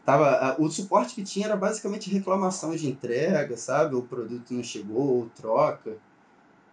[0.06, 3.96] tava, o suporte que tinha era basicamente reclamação de entrega, sabe?
[3.96, 5.98] O produto não chegou, ou troca.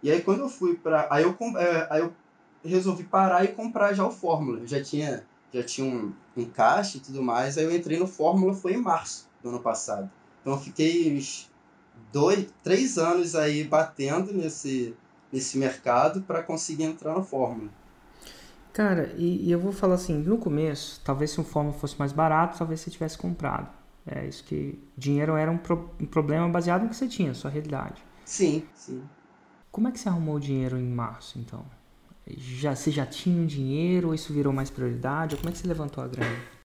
[0.03, 2.13] E aí quando eu fui para aí eu, é, aí eu
[2.63, 4.59] resolvi parar e comprar já o Fórmula.
[4.59, 7.57] Eu já tinha, já tinha um encaixe e tudo mais.
[7.57, 10.09] Aí eu entrei no Fórmula, foi em março do ano passado.
[10.41, 11.49] Então eu fiquei uns
[12.11, 14.95] dois, três anos aí batendo nesse,
[15.31, 17.71] nesse mercado para conseguir entrar no Fórmula.
[18.73, 22.11] Cara, e, e, eu vou falar assim, no começo, talvez se um fórmula fosse mais
[22.11, 23.69] barato, talvez você tivesse comprado.
[24.05, 27.51] É isso que dinheiro era um, pro, um problema baseado no que você tinha, sua
[27.51, 28.03] realidade.
[28.25, 29.03] Sim, sim.
[29.71, 31.63] Como é que você arrumou o dinheiro em março, então?
[32.35, 35.35] Já, você já tinha um dinheiro ou isso virou mais prioridade?
[35.35, 36.62] Ou como é que você levantou a grana?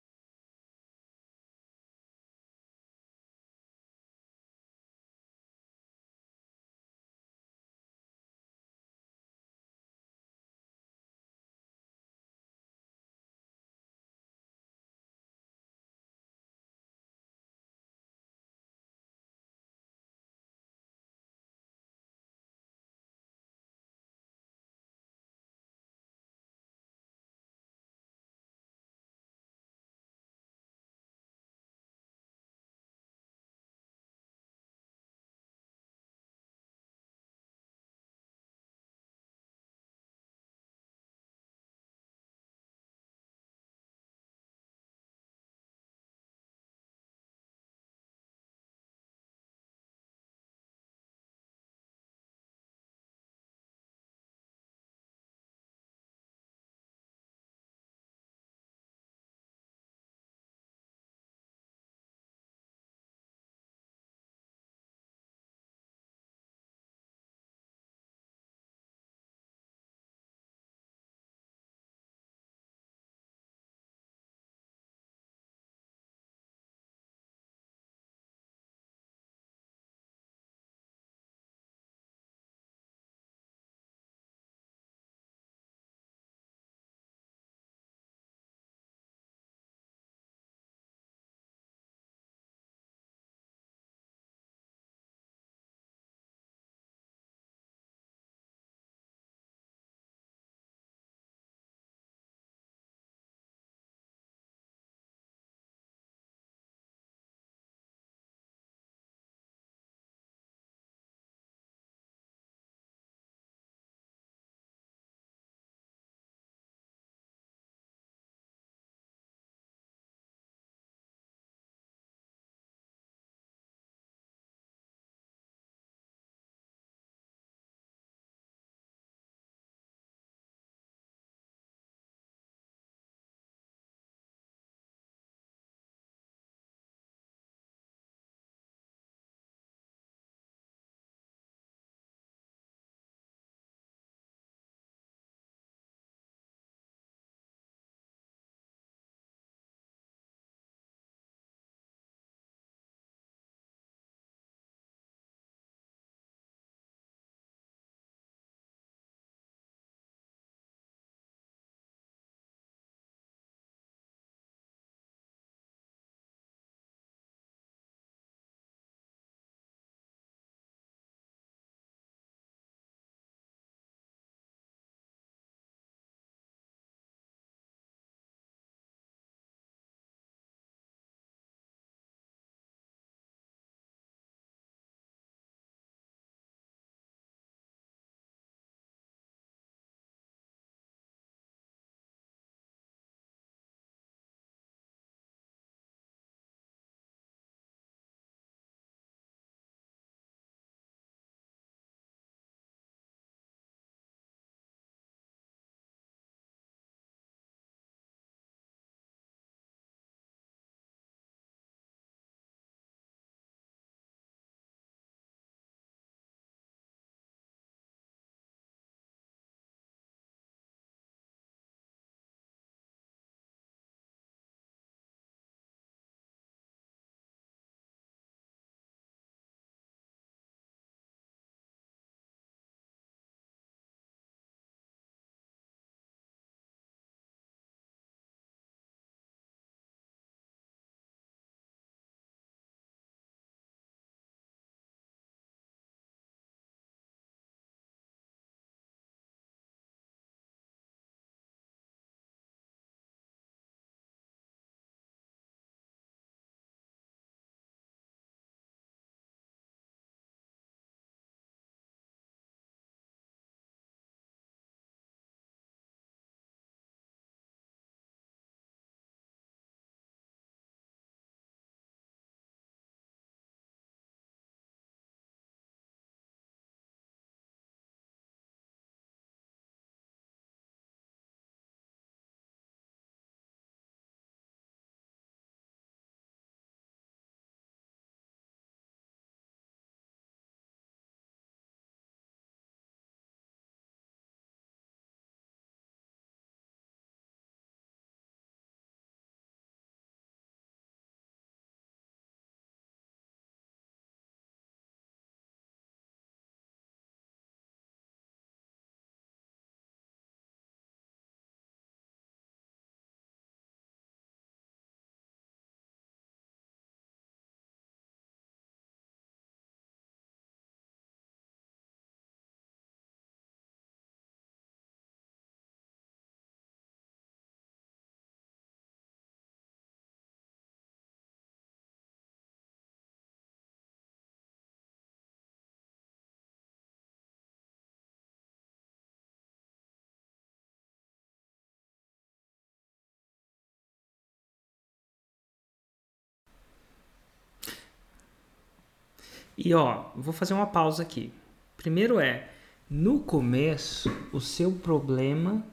[349.63, 351.31] E ó, vou fazer uma pausa aqui.
[351.77, 352.49] Primeiro é,
[352.89, 355.63] no começo, o seu problema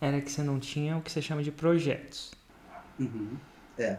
[0.00, 2.32] era que você não tinha o que você chama de projetos.
[2.98, 3.36] Uhum.
[3.78, 3.98] É.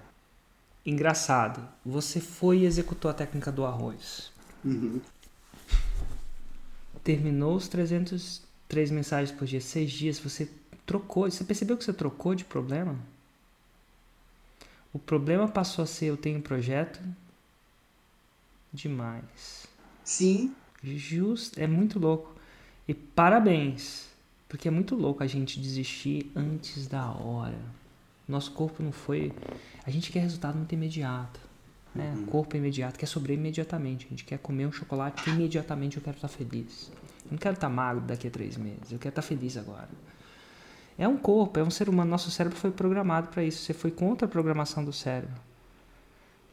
[0.84, 4.32] Engraçado, você foi e executou a técnica do arroz.
[4.64, 5.00] Uhum.
[7.04, 10.50] Terminou os 303 mensagens por dia, seis dias, você
[10.84, 11.30] trocou.
[11.30, 12.98] Você percebeu que você trocou de problema?
[14.92, 17.00] O problema passou a ser eu tenho um projeto
[18.76, 19.68] demais.
[20.04, 20.54] Sim.
[20.84, 22.36] Justo, é muito louco.
[22.88, 24.08] E parabéns,
[24.48, 27.60] porque é muito louco a gente desistir antes da hora.
[28.28, 29.32] Nosso corpo não foi.
[29.86, 31.40] A gente quer resultado muito imediato.
[31.94, 32.14] Né?
[32.16, 32.26] Uhum.
[32.26, 34.06] Corpo imediato, quer sobreviver imediatamente.
[34.06, 36.92] A gente quer comer um chocolate que imediatamente eu quero estar feliz.
[37.24, 38.92] Eu não quero estar magro daqui a três meses.
[38.92, 39.90] Eu quero estar feliz agora.
[40.98, 42.12] É um corpo, é um ser humano.
[42.12, 43.64] Nosso cérebro foi programado para isso.
[43.64, 45.42] Você foi contra a programação do cérebro.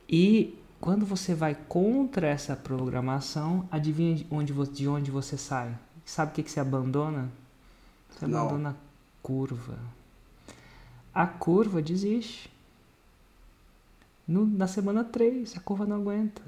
[0.09, 5.73] E quando você vai contra essa programação, adivinha de onde, de onde você sai?
[6.05, 7.31] Sabe o que, que você abandona?
[8.11, 8.41] Você Não.
[8.41, 8.75] abandona a
[9.23, 9.79] curva.
[11.15, 12.51] A curva desiste.
[14.27, 16.43] No, na semana 3, a curva não aguenta.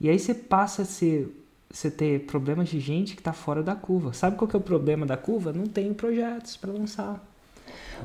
[0.00, 3.76] E aí você passa a ser, você ter problemas de gente que está fora da
[3.76, 4.12] curva.
[4.12, 5.52] Sabe qual que é o problema da curva?
[5.52, 7.24] Não tem projetos para lançar.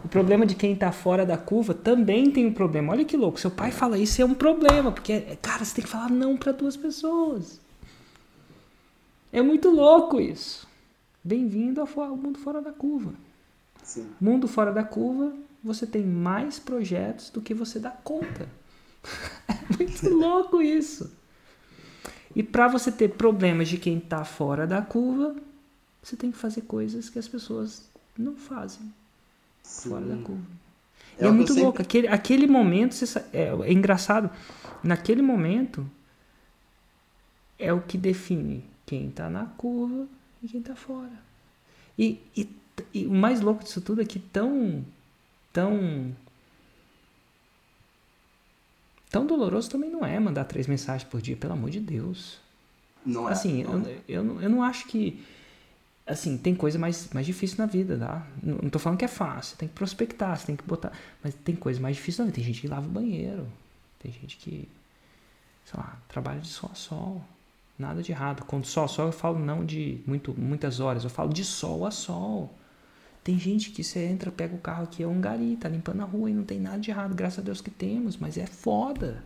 [0.04, 2.94] O problema de quem está fora da curva também tem um problema.
[2.94, 5.90] Olha que louco, seu pai fala isso é um problema, porque, cara, você tem que
[5.90, 7.60] falar não para duas pessoas.
[9.32, 10.68] É muito louco isso.
[11.24, 13.14] Bem-vindo ao mundo fora da curva.
[13.82, 14.08] Sim.
[14.20, 15.34] Mundo fora da curva,
[15.64, 18.48] você tem mais projetos do que você dá conta.
[19.46, 21.12] É muito louco isso.
[22.36, 25.36] E para você ter problemas de quem está fora da curva,
[26.02, 28.94] você tem que fazer coisas que as pessoas não fazem
[29.64, 30.24] fora da Sim.
[30.24, 30.44] curva.
[31.18, 31.82] É e é muito eu sempre- louco.
[31.82, 32.96] Aquele, aquele momento,
[33.32, 34.30] é, é engraçado.
[34.84, 35.90] Naquele momento,
[37.60, 40.08] é o que define quem está na curva
[40.42, 41.12] e quem está fora.
[41.98, 42.50] E, e,
[42.94, 44.84] e o mais louco disso tudo é que tão,
[45.54, 46.12] tão,
[49.10, 52.40] tão doloroso também não é mandar três mensagens por dia, pelo amor de Deus.
[53.06, 53.34] Não é.
[53.34, 55.24] Assim, não eu, eu, não- eu não acho que.
[56.06, 58.28] Assim, tem coisa mais, mais difícil na vida, tá?
[58.42, 60.92] Não, não tô falando que é fácil, tem que prospectar, você tem que botar.
[61.24, 62.36] Mas tem coisa mais difícil na vida.
[62.36, 63.48] Tem gente que lava o banheiro,
[64.00, 64.68] tem gente que,
[65.66, 67.22] sei lá, trabalha de sol a sol.
[67.80, 68.44] Nada de errado.
[68.46, 71.86] Quando sol a sol, eu falo não de muito, muitas horas, eu falo de sol
[71.86, 72.54] a sol.
[73.24, 76.06] Tem gente que você entra, pega o carro aqui, é um gari, tá limpando a
[76.06, 79.24] rua e não tem nada de errado, graças a Deus que temos, mas é foda.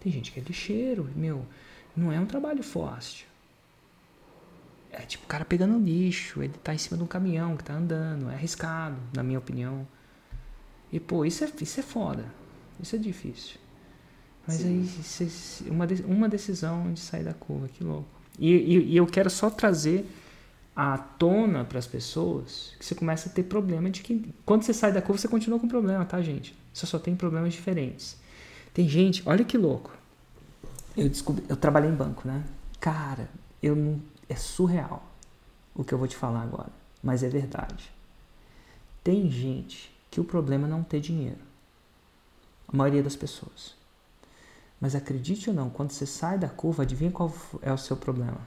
[0.00, 1.44] Tem gente que é lixeiro, meu,
[1.96, 3.26] não é um trabalho fácil.
[4.92, 7.74] É tipo o cara pegando lixo, ele tá em cima de um caminhão que tá
[7.74, 9.86] andando, é arriscado, na minha opinião.
[10.92, 12.24] E pô, isso é, isso é foda.
[12.82, 13.58] Isso é difícil.
[14.46, 14.88] Mas Sim.
[15.20, 18.08] aí uma, uma decisão de sair da curva, que louco.
[18.38, 20.06] E, e, e eu quero só trazer
[20.74, 24.72] à tona para as pessoas que você começa a ter problema de que quando você
[24.72, 26.56] sai da curva você continua com problema, tá, gente?
[26.72, 28.16] Você só tem problemas diferentes.
[28.72, 29.92] Tem gente, olha que louco.
[30.96, 32.42] Eu descobri, eu trabalhei em banco, né?
[32.80, 33.28] Cara,
[33.62, 34.00] eu não
[34.30, 35.02] é surreal
[35.74, 36.70] o que eu vou te falar agora,
[37.02, 37.90] mas é verdade.
[39.02, 41.40] Tem gente que o problema é não ter dinheiro.
[42.68, 43.74] A maioria das pessoas.
[44.80, 48.40] Mas acredite ou não, quando você sai da curva, adivinha qual é o seu problema?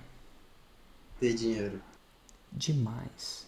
[1.19, 1.81] Ter dinheiro.
[2.51, 3.45] Demais.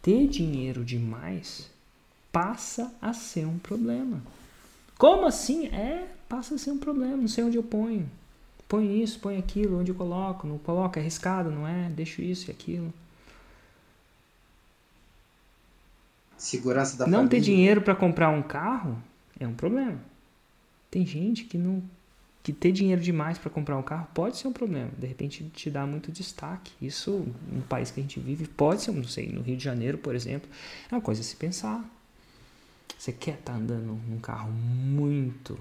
[0.00, 1.68] Ter dinheiro demais
[2.30, 4.22] passa a ser um problema.
[4.96, 5.66] Como assim?
[5.66, 7.16] É, passa a ser um problema.
[7.16, 8.08] Não sei onde eu ponho.
[8.70, 11.90] Põe isso, põe aquilo, onde eu coloco, não coloco, é arriscado, não é?
[11.90, 12.94] Deixo isso e aquilo.
[16.38, 17.40] Segurança da não ter família.
[17.40, 18.96] dinheiro para comprar um carro
[19.40, 20.00] é um problema.
[20.88, 21.82] Tem gente que não
[22.44, 24.92] que ter dinheiro demais para comprar um carro pode ser um problema.
[24.96, 26.70] De repente te dá muito destaque.
[26.80, 29.98] Isso no país que a gente vive pode ser, não sei, no Rio de Janeiro,
[29.98, 30.48] por exemplo,
[30.88, 31.84] é uma coisa a se pensar.
[32.96, 35.58] Você quer estar andando num carro muito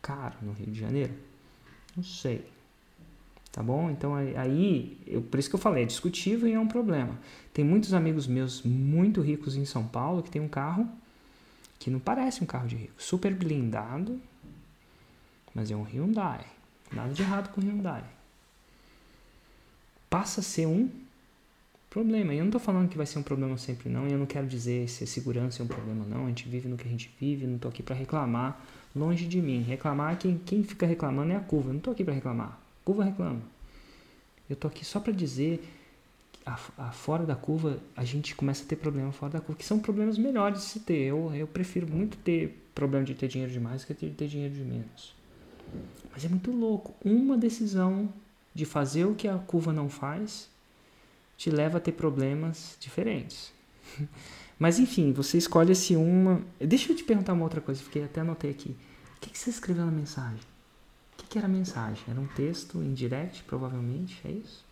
[0.00, 1.12] caro no Rio de Janeiro?
[1.96, 2.44] Não sei.
[3.52, 3.90] Tá bom?
[3.90, 7.18] Então aí- eu, por isso que eu falei, é discutível e é um problema.
[7.54, 10.86] Tem muitos amigos meus muito ricos em São Paulo que tem um carro
[11.78, 14.20] que não parece um carro de rico, super blindado,
[15.54, 16.44] mas é um Hyundai.
[16.92, 18.04] Nada de errado com Hyundai.
[20.10, 20.90] Passa a ser um
[21.88, 22.34] problema.
[22.34, 24.26] E eu não estou falando que vai ser um problema sempre não, e eu não
[24.26, 26.26] quero dizer se a segurança é um problema não.
[26.26, 28.60] A gente vive no que a gente vive, não estou aqui para reclamar.
[28.96, 29.60] Longe de mim.
[29.62, 31.68] Reclamar, quem, quem fica reclamando é a curva.
[31.68, 32.48] Eu não estou aqui para reclamar.
[32.48, 33.42] A curva reclama.
[34.48, 35.62] Eu estou aqui só para dizer
[36.32, 39.58] que a, a fora da curva a gente começa a ter problema fora da curva,
[39.58, 41.02] que são problemas melhores de se ter.
[41.02, 45.14] Eu, eu prefiro muito ter problema de ter dinheiro demais que ter dinheiro de menos.
[46.10, 46.94] Mas é muito louco.
[47.04, 48.08] Uma decisão
[48.54, 50.48] de fazer o que a curva não faz
[51.36, 53.52] te leva a ter problemas diferentes.
[54.58, 56.42] Mas enfim, você escolhe esse uma.
[56.58, 58.76] Deixa eu te perguntar uma outra coisa, porque até anotei aqui.
[59.16, 60.40] O que, que você escreveu na mensagem?
[61.12, 62.02] O que, que era a mensagem?
[62.08, 64.20] Era um texto em direct, provavelmente?
[64.24, 64.64] É isso?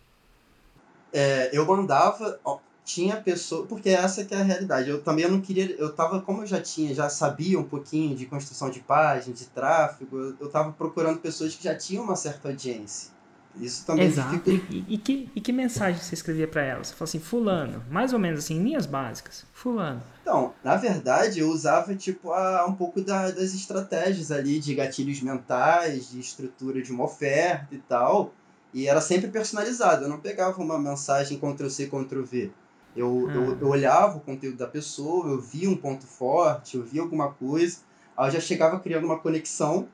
[1.13, 2.39] É, eu mandava.
[2.43, 3.65] Ó, tinha pessoa.
[3.67, 4.89] Porque essa que é a realidade.
[4.89, 5.71] Eu também não queria.
[5.77, 9.45] Eu tava, como eu já tinha, já sabia um pouquinho de construção de página, de
[9.45, 13.14] tráfego, eu, eu tava procurando pessoas que já tinham uma certa audiência.
[13.59, 14.49] Isso também Exato.
[14.49, 16.87] E, e, que, e que mensagem você escrevia para elas?
[16.87, 20.01] Você falou assim, fulano, mais ou menos assim, linhas básicas, fulano.
[20.21, 25.21] Então, na verdade, eu usava tipo a, um pouco da, das estratégias ali de gatilhos
[25.21, 28.33] mentais, de estrutura de uma oferta e tal.
[28.73, 30.03] E era sempre personalizado.
[30.03, 32.51] Eu não pegava uma mensagem Ctrl-C, Ctrl-V.
[32.95, 33.33] Eu, ah.
[33.33, 37.31] eu, eu olhava o conteúdo da pessoa, eu via um ponto forte, eu via alguma
[37.31, 37.77] coisa.
[38.17, 39.87] Aí eu já chegava criando uma conexão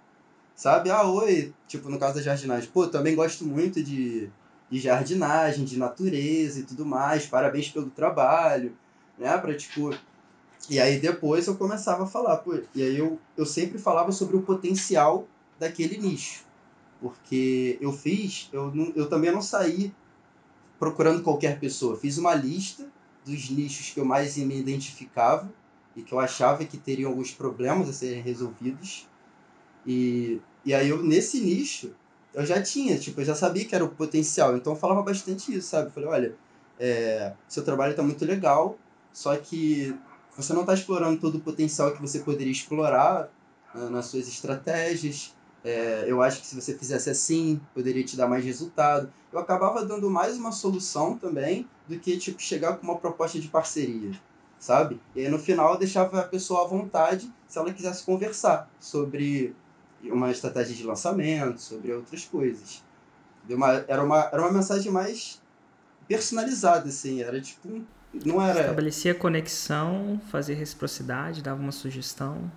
[0.55, 0.89] sabe?
[0.89, 4.29] Ah, oi, tipo, no caso da jardinagem, pô, também gosto muito de,
[4.69, 8.75] de jardinagem, de natureza e tudo mais, parabéns pelo trabalho,
[9.17, 9.37] né?
[9.37, 9.91] Pra, tipo...
[10.69, 14.37] E aí depois eu começava a falar, pô, e aí eu, eu sempre falava sobre
[14.37, 15.27] o potencial
[15.59, 16.45] daquele nicho,
[16.99, 19.91] porque eu fiz, eu, não, eu também não saí
[20.79, 22.87] procurando qualquer pessoa, fiz uma lista
[23.25, 25.51] dos nichos que eu mais me identificava
[25.95, 29.07] e que eu achava que teriam alguns problemas a serem resolvidos,
[29.85, 31.91] e e aí eu, nesse nicho,
[32.33, 34.55] eu já tinha, tipo, eu já sabia que era o potencial.
[34.55, 35.87] Então eu falava bastante isso, sabe?
[35.87, 36.35] Eu falei, olha,
[36.79, 38.77] é, seu trabalho está muito legal,
[39.11, 39.95] só que
[40.35, 43.29] você não está explorando todo o potencial que você poderia explorar
[43.73, 45.35] né, nas suas estratégias.
[45.63, 49.11] É, eu acho que se você fizesse assim, poderia te dar mais resultado.
[49.31, 53.47] Eu acabava dando mais uma solução também do que tipo chegar com uma proposta de
[53.47, 54.11] parceria,
[54.59, 54.99] sabe?
[55.15, 59.53] E aí no final eu deixava a pessoa à vontade se ela quisesse conversar sobre
[60.05, 62.83] uma estratégia de lançamento, sobre outras coisas.
[63.49, 65.41] Uma, era, uma, era uma mensagem mais
[66.07, 67.81] personalizada, assim, era tipo.
[68.25, 68.61] Não era.
[68.61, 72.51] Estabelecia conexão, fazia reciprocidade, dava uma sugestão.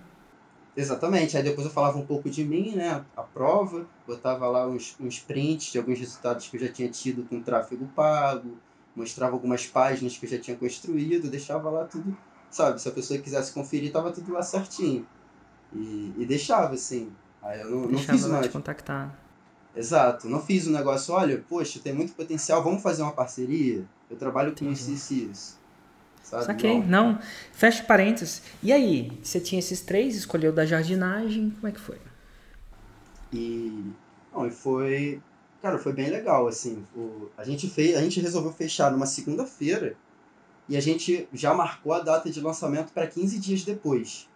[0.75, 1.37] Exatamente.
[1.37, 3.03] Aí depois eu falava um pouco de mim, né?
[3.15, 7.23] A prova, botava lá uns, uns prints de alguns resultados que eu já tinha tido
[7.23, 8.57] com tráfego pago,
[8.95, 12.15] mostrava algumas páginas que eu já tinha construído, deixava lá tudo,
[12.51, 12.81] sabe?
[12.81, 15.07] Se a pessoa quisesse conferir, tava tudo lá certinho.
[15.73, 17.09] E, e deixava, assim.
[17.45, 18.47] Aí eu não, não fiz mais.
[18.47, 19.15] contactar.
[19.75, 20.27] Exato.
[20.27, 23.85] Não fiz um negócio, olha, poxa, tem muito potencial, vamos fazer uma parceria?
[24.09, 25.59] Eu trabalho com isso e isso.
[26.23, 26.45] Sabe?
[26.45, 26.79] Saquei.
[26.79, 27.13] Não.
[27.13, 27.19] não.
[27.53, 28.41] Fecha parênteses.
[28.63, 31.99] E aí, você tinha esses três, escolheu da jardinagem, como é que foi?
[33.31, 33.91] E.
[34.33, 35.21] Não, e foi.
[35.61, 36.83] Cara, foi bem legal, assim.
[36.95, 39.95] O, a, gente fez, a gente resolveu fechar numa segunda-feira
[40.67, 44.27] e a gente já marcou a data de lançamento para 15 dias depois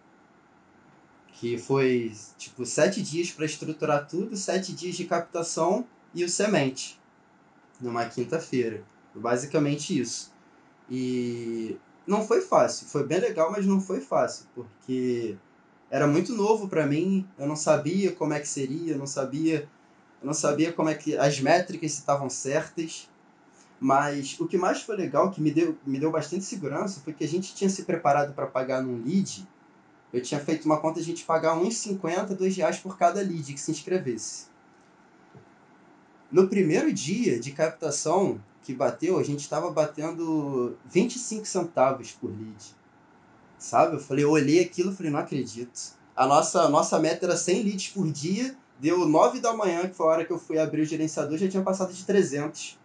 [1.33, 6.99] que foi tipo sete dias para estruturar tudo, sete dias de captação e o semente
[7.79, 8.83] numa quinta-feira.
[9.15, 10.33] Basicamente isso.
[10.89, 15.37] E não foi fácil, foi bem legal, mas não foi fácil, porque
[15.89, 19.69] era muito novo para mim, eu não sabia como é que seria, eu não sabia,
[20.21, 23.09] eu não sabia como é que as métricas estavam certas.
[23.79, 27.23] Mas o que mais foi legal, que me deu, me deu bastante segurança, foi que
[27.23, 29.47] a gente tinha se preparado para pagar num lead
[30.11, 33.21] eu tinha feito uma conta de a gente pagar uns 50, 2 reais por cada
[33.21, 34.45] lead que se inscrevesse.
[36.31, 42.75] No primeiro dia de captação que bateu, a gente estava batendo 25 centavos por lead.
[43.57, 43.95] Sabe?
[43.95, 45.97] Eu falei, eu olhei aquilo e falei, não acredito.
[46.15, 50.05] A nossa, nossa meta era 100 leads por dia, deu 9 da manhã, que foi
[50.05, 52.77] a hora que eu fui abrir o gerenciador, já tinha passado de 300.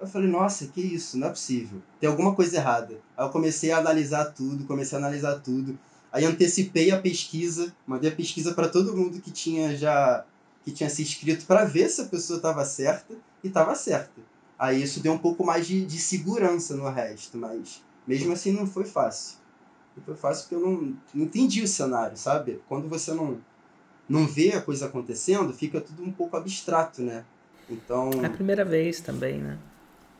[0.00, 1.82] Eu falei, nossa, que isso, não é possível.
[2.00, 2.98] Tem alguma coisa errada.
[3.16, 5.78] Aí eu comecei a analisar tudo, comecei a analisar tudo.
[6.12, 10.24] Aí antecipei a pesquisa, mandei a pesquisa para todo mundo que tinha já
[10.64, 14.20] que tinha se inscrito para ver se a pessoa estava certa e estava certa.
[14.58, 18.66] Aí isso deu um pouco mais de, de segurança no resto, mas mesmo assim não
[18.66, 19.38] foi fácil.
[19.96, 22.60] Não foi fácil porque eu não, não entendi o cenário, sabe?
[22.68, 23.38] Quando você não,
[24.08, 27.24] não vê a coisa acontecendo, fica tudo um pouco abstrato, né?
[27.70, 28.10] Então.
[28.22, 29.58] É a primeira vez também, né?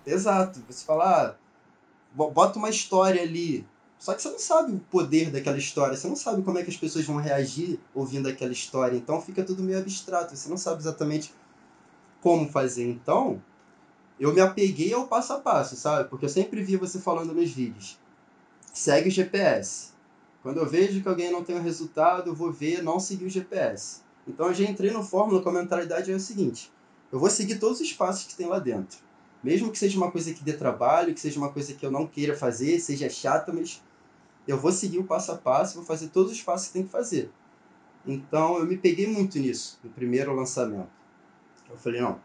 [0.07, 0.63] Exato.
[0.69, 1.37] Você fala,
[2.15, 3.67] ah, bota uma história ali,
[4.01, 6.71] só que você não sabe o poder daquela história, você não sabe como é que
[6.71, 10.81] as pessoas vão reagir ouvindo aquela história, então fica tudo meio abstrato, você não sabe
[10.81, 11.35] exatamente
[12.23, 12.89] como fazer.
[12.89, 13.43] Então,
[14.19, 16.09] eu me apeguei ao passo a passo, sabe?
[16.09, 17.99] Porque eu sempre vi você falando nos vídeos.
[18.73, 19.91] Segue o GPS.
[20.43, 23.31] Quando eu vejo que alguém não tem o resultado, eu vou ver não seguir o
[23.31, 24.01] GPS.
[24.27, 26.73] Então eu já entrei no Fórmula com a mentalidade é o seguinte:
[27.13, 28.99] eu vou seguir todos os passos que tem lá dentro.
[29.45, 32.07] Mesmo que seja uma coisa que dê trabalho, que seja uma coisa que eu não
[32.07, 33.83] queira fazer, seja chata, mas
[34.47, 36.91] eu vou seguir o passo a passo, vou fazer todos os passos que tem que
[36.91, 37.31] fazer.
[38.07, 40.89] Então eu me peguei muito nisso, no primeiro lançamento.
[41.69, 42.21] Eu falei, não,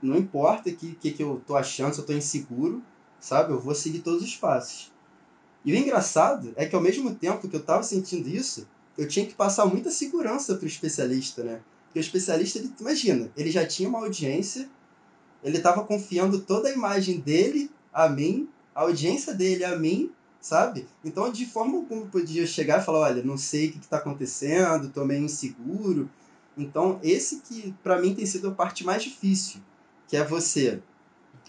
[0.00, 2.82] não importa o que, que, que eu tô achando, se eu tô inseguro,
[3.18, 3.52] sabe?
[3.52, 4.92] Eu vou seguir todos os passos.
[5.64, 9.26] E o engraçado é que ao mesmo tempo que eu tava sentindo isso, eu tinha
[9.26, 11.60] que passar muita segurança pro especialista, né?
[11.86, 14.68] Porque o especialista, ele, imagina, ele já tinha uma audiência,
[15.42, 20.12] ele tava confiando toda a imagem dele a mim, a audiência dele a mim,
[20.44, 20.86] sabe?
[21.02, 24.90] Então, de forma alguma, podia chegar e falar, olha, não sei o que está acontecendo,
[24.90, 26.10] tô meio inseguro.
[26.54, 29.62] Então, esse que, para mim, tem sido a parte mais difícil,
[30.06, 30.82] que é você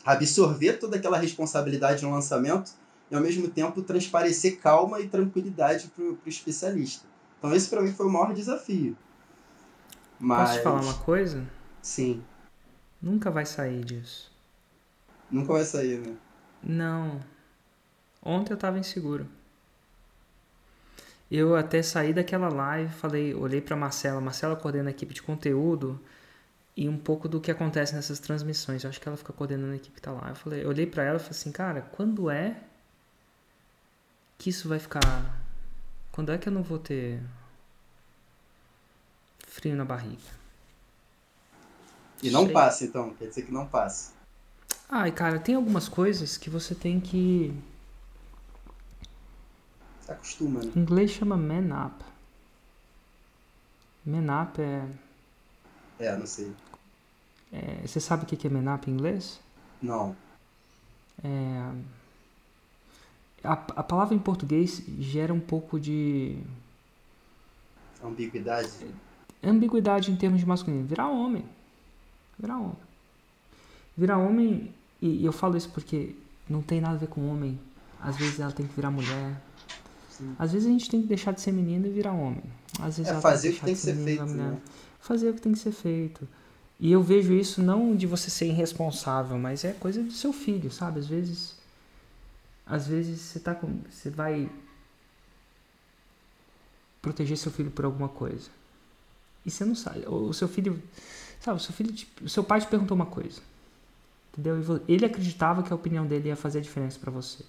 [0.06, 2.72] absorver toda aquela responsabilidade no lançamento
[3.12, 7.06] e, ao mesmo tempo, transparecer calma e tranquilidade para o especialista.
[7.38, 8.98] Então, esse, para mim, foi o maior desafio.
[10.18, 10.52] Mas...
[10.52, 11.46] Posso te falar uma coisa?
[11.82, 12.24] Sim.
[13.02, 14.32] Nunca vai sair disso.
[15.30, 16.16] Nunca vai sair, né?
[16.64, 17.35] Não.
[18.26, 19.28] Ontem eu tava inseguro.
[21.30, 26.00] Eu até saí daquela live, falei, olhei para Marcela, Marcela coordena a equipe de conteúdo
[26.76, 28.84] e um pouco do que acontece nessas transmissões.
[28.84, 30.30] Eu acho que ela fica coordenando a equipe que tá lá.
[30.30, 32.58] Eu falei, eu olhei para ela e falei assim, cara, quando é
[34.38, 35.46] que isso vai ficar
[36.16, 37.22] quando é que eu não vou ter
[39.46, 40.24] frio na barriga?
[42.24, 42.54] E não Sei.
[42.54, 44.14] passa então, quer dizer que não passa.
[44.88, 47.54] Ai, cara, tem algumas coisas que você tem que.
[50.08, 50.72] Acostuma, né?
[50.76, 52.04] Em inglês chama man up.
[54.06, 54.88] Man up é.
[56.00, 56.54] É, não sei.
[57.52, 59.40] É, você sabe o que é man up em inglês?
[59.82, 60.16] Não.
[61.24, 61.72] É.
[63.44, 66.38] A, a palavra em português gera um pouco de.
[68.04, 68.70] Ambiguidade?
[69.44, 70.86] Ambiguidade em termos de masculino.
[70.86, 71.46] Virar homem.
[72.38, 72.78] Virar homem.
[73.98, 76.16] Virar homem, e eu falo isso porque
[76.50, 77.60] não tem nada a ver com homem.
[78.00, 79.42] Às vezes ela tem que virar mulher.
[80.18, 80.36] Sim.
[80.40, 82.44] Às vezes a gente tem que deixar de ser menino e virar homem.
[82.80, 84.26] Às vezes é, fazer o que tem que ser feito.
[84.26, 84.58] Né?
[85.00, 86.28] Fazer o que tem que ser feito.
[86.80, 90.72] E eu vejo isso não de você ser irresponsável, mas é coisa do seu filho,
[90.72, 91.00] sabe?
[91.00, 91.56] Às vezes.
[92.66, 93.80] Às vezes você tá com.
[93.90, 94.50] Você vai
[97.02, 98.50] proteger seu filho por alguma coisa.
[99.46, 100.06] E você não sabe.
[100.08, 100.82] O seu filho.
[101.40, 101.94] Sabe, o seu filho.
[102.22, 103.42] O seu pai te perguntou uma coisa.
[104.32, 104.82] Entendeu?
[104.88, 107.44] Ele acreditava que a opinião dele ia fazer a diferença para você.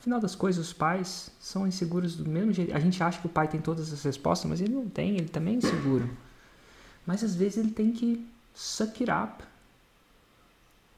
[0.00, 2.74] Final das coisas, os pais são inseguros do mesmo jeito.
[2.74, 5.28] A gente acha que o pai tem todas as respostas, mas ele não tem, ele
[5.28, 6.08] também é inseguro.
[7.06, 9.44] Mas às vezes ele tem que suck it up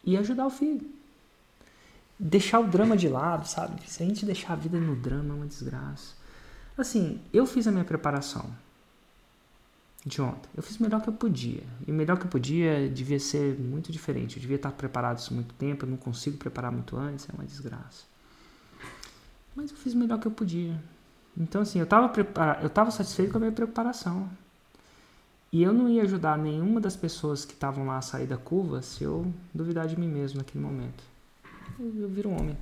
[0.04, 0.88] e ajudar o filho.
[2.16, 3.82] Deixar o drama de lado, sabe?
[3.90, 6.14] Se a gente deixar a vida no drama é uma desgraça.
[6.78, 8.48] Assim, eu fiz a minha preparação
[10.06, 10.48] de ontem.
[10.56, 11.64] Eu fiz o melhor que eu podia.
[11.86, 14.36] E o melhor que eu podia devia ser muito diferente.
[14.36, 15.84] Eu devia estar preparado isso muito tempo.
[15.84, 17.28] Eu não consigo preparar muito antes.
[17.28, 18.11] É uma desgraça.
[19.54, 20.80] Mas eu fiz o melhor que eu podia.
[21.36, 22.12] Então, assim, eu estava
[22.60, 24.28] eu estava satisfeito com a minha preparação.
[25.52, 28.80] E eu não ia ajudar nenhuma das pessoas que estavam lá a sair da curva
[28.80, 31.04] se eu duvidar de mim mesmo naquele momento.
[31.78, 32.56] Eu, eu viro um homem.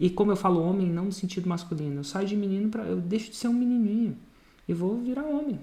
[0.00, 2.00] E como eu falo homem, não no sentido masculino.
[2.00, 4.16] Eu saio de menino para eu deixo de ser um menininho
[4.66, 5.60] e vou virar homem.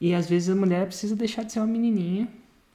[0.00, 2.28] E às vezes a mulher precisa deixar de ser uma menininha,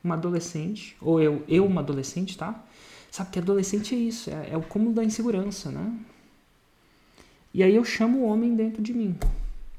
[0.04, 2.64] uma adolescente, ou eu, eu uma adolescente, tá?
[3.12, 5.98] Sabe que adolescente é isso, é, é o cúmulo da insegurança, né?
[7.56, 9.18] E aí eu chamo o homem dentro de mim.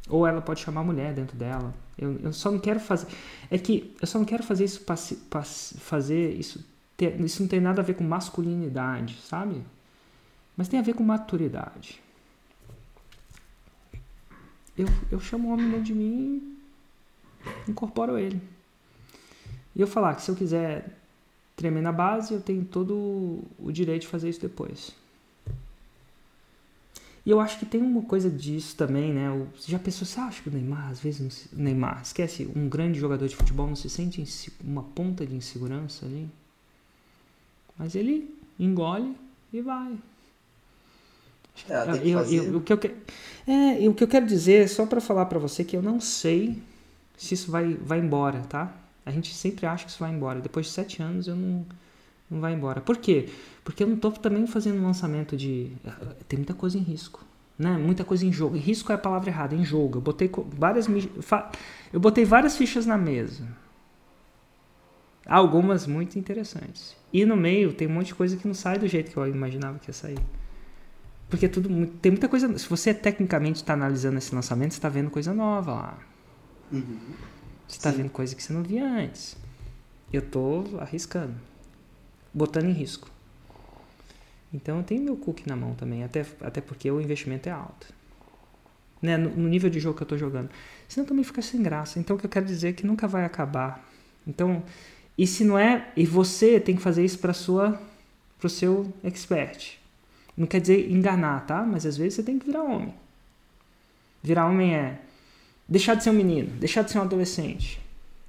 [0.08, 1.74] Ou ela pode chamar a mulher dentro dela.
[1.98, 3.06] Eu, eu só não quero fazer.
[3.50, 6.64] É que eu só não quero fazer isso para fazer isso.
[6.96, 9.62] Ter, isso não tem nada a ver com masculinidade, sabe?
[10.56, 12.00] Mas tem a ver com maturidade.
[14.74, 16.56] Eu, eu chamo o homem dentro de mim
[17.68, 18.40] incorporo ele.
[19.74, 20.98] E eu falar que se eu quiser
[21.54, 24.96] tremer na base, eu tenho todo o direito de fazer isso depois.
[27.26, 29.28] E eu acho que tem uma coisa disso também, né?
[29.56, 33.00] Você já pensou, você acha que o Neymar, às vezes, o Neymar, esquece, um grande
[33.00, 34.24] jogador de futebol não se sente
[34.62, 36.30] uma ponta de insegurança ali?
[37.76, 39.16] Mas ele engole
[39.52, 39.98] e vai.
[41.68, 42.78] É, eu, eu, o, que eu,
[43.48, 46.62] é, o que eu quero dizer, só para falar para você que eu não sei
[47.16, 48.72] se isso vai, vai embora, tá?
[49.04, 50.40] A gente sempre acha que isso vai embora.
[50.40, 51.66] Depois de sete anos eu não,
[52.30, 52.80] não vai embora.
[52.80, 53.28] Por quê?
[53.64, 55.72] Porque eu não estou também fazendo um lançamento de.
[56.28, 57.24] Tem muita coisa em risco.
[57.58, 57.76] Né?
[57.78, 58.56] Muita coisa em jogo.
[58.56, 59.98] Risco é a palavra errada, em jogo.
[59.98, 60.86] Eu botei várias,
[61.92, 63.46] eu botei várias fichas na mesa.
[65.24, 66.94] Algumas muito interessantes.
[67.12, 69.26] E no meio tem um monte de coisa que não sai do jeito que eu
[69.26, 70.18] imaginava que ia sair.
[71.28, 71.68] Porque tudo
[72.00, 72.56] tem muita coisa.
[72.58, 75.98] Se você tecnicamente está analisando esse lançamento, você está vendo coisa nova lá.
[76.70, 76.98] Uhum.
[77.66, 79.36] Você está vendo coisa que você não via antes.
[80.12, 81.34] Eu estou arriscando,
[82.36, 83.08] botando em risco.
[84.52, 87.86] Então eu tenho meu cookie na mão também, até, até porque o investimento é alto.
[89.02, 90.50] né, no, no nível de jogo que eu tô jogando.
[90.88, 91.98] Senão também fica sem graça.
[91.98, 93.88] Então o que eu quero dizer é que nunca vai acabar.
[94.26, 94.62] Então,
[95.16, 97.80] e se não é, e você tem que fazer isso para sua
[98.38, 99.78] pro seu expert.
[100.36, 101.62] Não quer dizer enganar, tá?
[101.62, 102.94] Mas às vezes você tem que virar homem.
[104.22, 104.98] Virar homem é
[105.68, 107.80] deixar de ser um menino, deixar de ser um adolescente.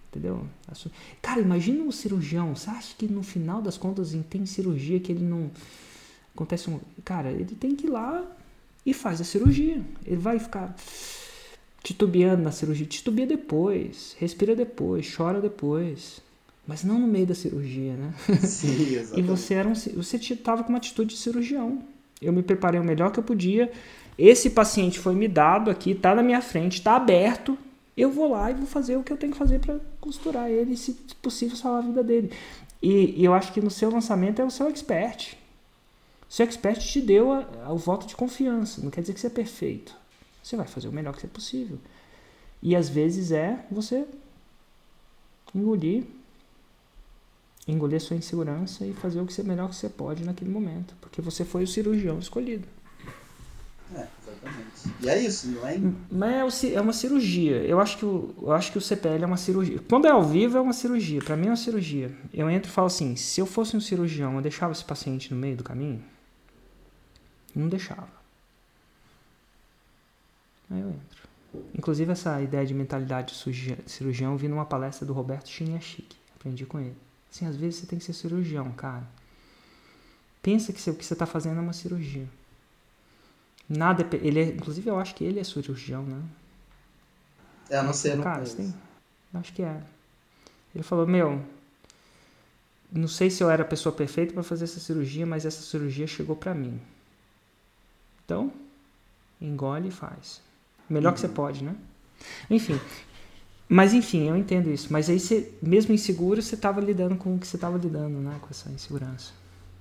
[0.10, 0.46] Entendeu?
[1.22, 2.56] Cara, imagina um cirurgião.
[2.56, 5.52] Você acha que no final das contas tem cirurgia que ele não.
[6.34, 6.80] Acontece um.
[7.04, 8.26] Cara, ele tem que ir lá
[8.86, 9.82] e faz a cirurgia.
[10.06, 10.76] Ele vai ficar
[11.84, 12.86] titubeando na cirurgia.
[12.86, 16.22] Titubia depois, respira depois, chora depois.
[16.66, 18.14] Mas não no meio da cirurgia, né?
[18.42, 19.20] Sim, exatamente.
[19.20, 21.82] e você era um, você estava com uma atitude de cirurgião.
[22.22, 23.72] Eu me preparei o melhor que eu podia.
[24.18, 27.58] Esse paciente foi me dado aqui, está na minha frente, está aberto.
[27.98, 30.78] Eu vou lá e vou fazer o que eu tenho que fazer para costurar ele,
[30.78, 32.32] se possível, salvar a vida dele.
[32.82, 35.36] E, e, eu acho que no seu lançamento é o seu expert.
[36.30, 38.82] O seu expert te deu a, a, o voto de confiança.
[38.82, 39.96] Não quer dizer que você é perfeito.
[40.44, 41.80] Você vai fazer o melhor que é possível.
[42.62, 44.06] E às vezes é você
[45.56, 46.04] engolir
[47.68, 51.22] engolir sua insegurança e fazer o que você melhor que você pode naquele momento, porque
[51.22, 52.68] você foi o cirurgião escolhido.
[55.02, 55.80] E é isso, não é?
[56.10, 57.64] Mas é, é uma cirurgia.
[57.64, 59.80] Eu acho que o, eu acho que o CPL é uma cirurgia.
[59.88, 61.22] Quando é ao vivo é uma cirurgia.
[61.22, 62.16] Para mim é uma cirurgia.
[62.34, 65.40] Eu entro e falo assim: se eu fosse um cirurgião, eu deixava esse paciente no
[65.40, 66.04] meio do caminho?
[67.56, 68.08] Não deixava.
[70.70, 71.28] Aí eu entro.
[71.74, 76.16] Inclusive essa ideia de mentalidade de cirurgião eu vi numa palestra do Roberto Chiniachik.
[76.36, 76.96] Aprendi com ele.
[77.32, 79.08] Assim, às vezes você tem que ser cirurgião, cara.
[80.42, 82.28] Pensa que o que você está fazendo é uma cirurgia.
[83.70, 86.22] Nada, ele é, inclusive eu acho que ele é cirurgião, né?
[87.70, 88.74] É, não sei, não Cara, tem,
[89.34, 89.82] acho que é.
[90.74, 91.42] Ele falou, meu,
[92.92, 96.08] não sei se eu era a pessoa perfeita para fazer essa cirurgia, mas essa cirurgia
[96.08, 96.80] chegou para mim.
[98.24, 98.54] Então,
[99.42, 100.42] engole e faz.
[100.90, 101.14] Melhor uhum.
[101.16, 101.34] que você uhum.
[101.34, 101.76] pode, né?
[102.50, 102.80] Enfim,
[103.70, 104.88] mas enfim, eu entendo isso.
[104.92, 108.38] Mas aí você, mesmo inseguro, você estava lidando com o que você estava lidando, né?
[108.42, 109.34] Com essa insegurança.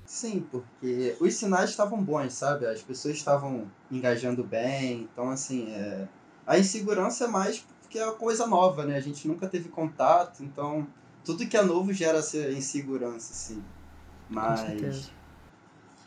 [0.06, 2.66] Sim, porque os sinais estavam bons, sabe?
[2.66, 5.08] As pessoas estavam engajando bem.
[5.12, 6.06] Então, assim, é...
[6.46, 8.96] a insegurança é mais porque é uma coisa nova, né?
[8.96, 10.86] A gente nunca teve contato, então
[11.24, 13.62] tudo que é novo gera essa insegurança, assim.
[14.28, 15.10] Mas.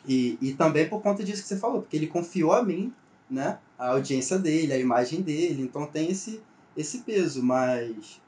[0.06, 2.92] E, e também por conta disso que você falou, porque ele confiou a mim,
[3.28, 3.58] né?
[3.78, 5.62] A audiência dele, a imagem dele.
[5.62, 6.40] Então tem esse
[6.76, 8.20] esse peso, mas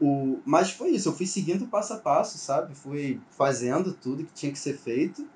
[0.00, 2.74] o mas foi isso, eu fui seguindo passo a passo, sabe?
[2.74, 5.26] Fui fazendo tudo que tinha que ser feito.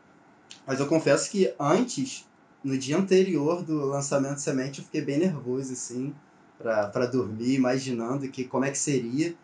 [0.67, 2.27] Mas eu confesso que antes,
[2.63, 6.15] no dia anterior do lançamento Semente, eu fiquei bem nervoso assim,
[6.59, 9.35] para dormir, imaginando que como é que seria,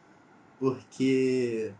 [0.58, 1.72] porque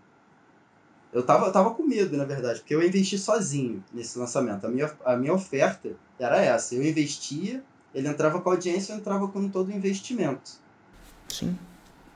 [1.13, 4.67] eu tava, eu tava com medo, na verdade, porque eu investi sozinho nesse lançamento.
[4.67, 6.75] A minha, a minha oferta era essa.
[6.75, 7.63] Eu investia
[7.95, 10.59] ele entrava com a audiência, eu entrava com todo o investimento.
[11.29, 11.57] Sim.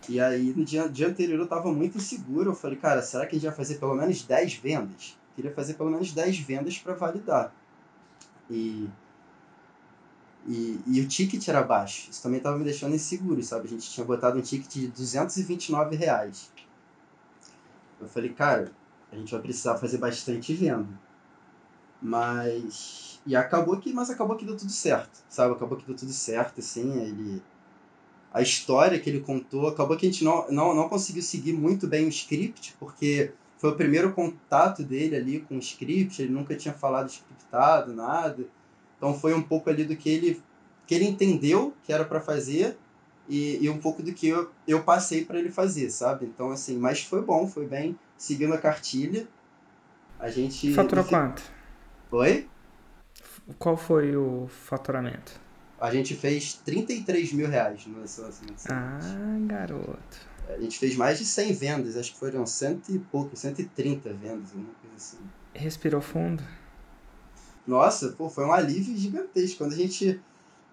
[0.08, 2.50] E aí, no dia, dia anterior, eu tava muito inseguro.
[2.50, 5.16] Eu falei, cara, será que a gente vai fazer pelo menos 10 vendas?
[5.36, 7.52] Queria fazer pelo menos 10 vendas para validar.
[8.50, 8.88] E,
[10.46, 12.10] e, e, o ticket era baixo.
[12.10, 13.66] Isso também tava me deixando inseguro, sabe?
[13.66, 16.50] A gente tinha botado um ticket de 229 reais.
[18.00, 18.72] Eu falei, cara,
[19.12, 20.88] a gente vai precisar fazer bastante venda.
[22.00, 25.52] Mas e acabou que, mas acabou que deu tudo certo, sabe?
[25.52, 27.42] Acabou que deu tudo certo, assim, ele...
[28.32, 31.86] A história que ele contou, acabou que a gente não, não, não conseguiu seguir muito
[31.86, 36.54] bem o script, porque foi o primeiro contato dele ali com o script, ele nunca
[36.54, 38.46] tinha falado scriptado, nada.
[38.96, 40.42] Então foi um pouco ali do que ele,
[40.86, 42.76] que ele entendeu que era para fazer
[43.28, 46.26] e, e um pouco do que eu, eu passei para ele fazer, sabe?
[46.26, 49.26] Então, assim, mas foi bom, foi bem, seguindo a cartilha.
[50.18, 50.72] A gente.
[50.72, 51.42] Faturou quanto?
[52.10, 52.48] Oi?
[53.58, 55.40] Qual foi o faturamento?
[55.80, 58.64] A gente fez 33 mil reais no lançamento.
[58.68, 58.98] Ah,
[59.46, 60.28] garoto.
[60.48, 64.50] A gente fez mais de 100 vendas, acho que foram cento e pouco, 130 vendas,
[64.50, 65.18] alguma coisa assim.
[65.54, 66.42] Respirou fundo?
[67.66, 69.58] Nossa, pô, foi um alívio gigantesco.
[69.58, 70.20] Quando a gente,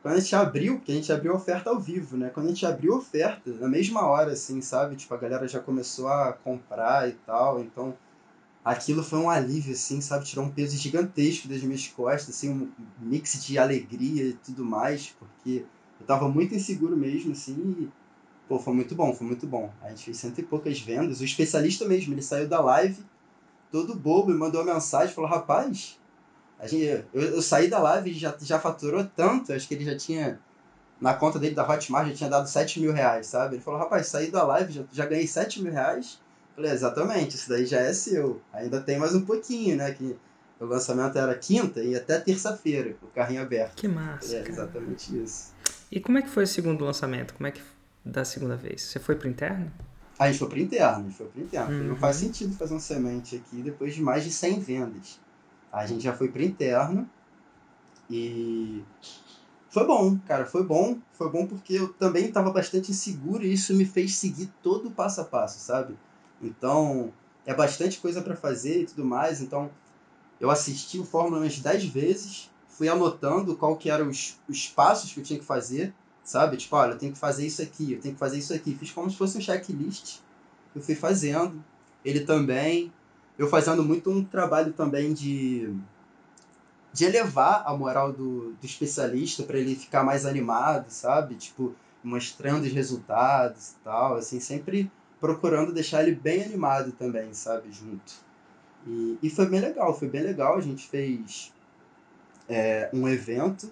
[0.01, 2.30] quando a gente abriu, porque a gente abriu a oferta ao vivo, né?
[2.30, 4.95] Quando a gente abriu a oferta, na mesma hora, assim, sabe?
[4.95, 7.93] Tipo, a galera já começou a comprar e tal, então
[8.66, 10.26] aquilo foi um alívio, assim, sabe?
[10.26, 15.16] Tirou um peso gigantesco das minhas costas, assim, um mix de alegria e tudo mais,
[15.20, 15.63] porque
[15.99, 17.89] eu tava muito inseguro mesmo, assim, e,
[18.49, 19.72] pô, foi muito bom, foi muito bom.
[19.84, 21.22] A gente fez cento e poucas vendas.
[21.22, 23.05] O especialista mesmo, ele saiu da live
[23.72, 25.99] todo bobo e mandou uma mensagem, falou, rapaz,
[26.57, 29.86] a gente, eu, eu saí da live e já, já faturou tanto, acho que ele
[29.86, 30.39] já tinha,
[30.99, 33.55] na conta dele da Hotmart, já tinha dado 7 mil reais, sabe?
[33.55, 36.20] Ele falou, rapaz, saí da live, já, já ganhei 7 mil reais,
[36.56, 38.41] Falei, exatamente, isso daí já é seu.
[38.53, 39.91] Ainda tem mais um pouquinho, né?
[39.91, 40.16] Que
[40.60, 43.76] o lançamento era quinta e até terça-feira, o carrinho aberto.
[43.76, 44.38] Que massa.
[44.38, 45.53] É exatamente isso.
[45.91, 47.34] E como é que foi o segundo lançamento?
[47.34, 47.62] Como é que
[48.03, 48.82] da segunda vez?
[48.82, 49.72] Você foi pro interno?
[50.18, 51.78] A gente foi pro interno, a gente foi pro interno.
[51.78, 51.88] Uhum.
[51.89, 55.20] Não faz sentido fazer um semente aqui depois de mais de 100 vendas.
[55.72, 57.10] A gente já foi pro interno
[58.10, 58.82] e
[59.70, 60.97] foi bom, cara, foi bom.
[61.12, 64.91] Foi bom porque eu também estava bastante inseguro e isso me fez seguir todo o
[64.91, 65.97] passo a passo, sabe?
[66.42, 67.14] Então,
[67.46, 69.42] é bastante coisa para fazer e tudo mais.
[69.42, 69.70] Então,
[70.40, 75.14] eu assisti o Fórmula umas 10 vezes, fui anotando qual que eram os, os passos
[75.14, 76.58] que eu tinha que fazer, sabe?
[76.58, 78.76] Tipo, olha, eu tenho que fazer isso aqui, eu tenho que fazer isso aqui.
[78.76, 80.20] Fiz como se fosse um checklist.
[80.76, 81.64] Eu fui fazendo.
[82.04, 82.92] Ele também.
[83.38, 85.74] Eu fazendo muito um trabalho também de
[86.96, 91.36] de elevar a moral do, do especialista para ele ficar mais animado, sabe?
[91.36, 94.90] Tipo, mostrando os resultados e tal, assim, sempre
[95.26, 97.71] procurando deixar ele bem animado também, sabe?
[97.71, 98.13] Junto.
[98.86, 100.55] E, e foi bem legal, foi bem legal.
[100.55, 101.51] A gente fez
[102.47, 103.71] é, um evento,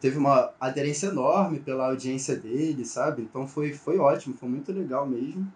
[0.00, 3.22] teve uma aderência enorme pela audiência dele, sabe?
[3.22, 5.52] Então foi, foi ótimo, foi muito legal mesmo.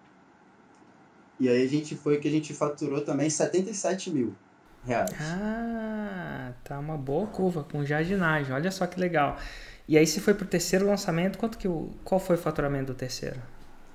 [1.38, 4.34] E aí a gente foi que a gente faturou também 77 mil
[4.84, 5.14] reais.
[5.20, 8.52] Ah, tá uma boa curva com jardinagem.
[8.52, 9.38] Olha só que legal.
[9.86, 12.94] E aí você foi pro terceiro lançamento, quanto que o, qual foi o faturamento do
[12.94, 13.40] terceiro?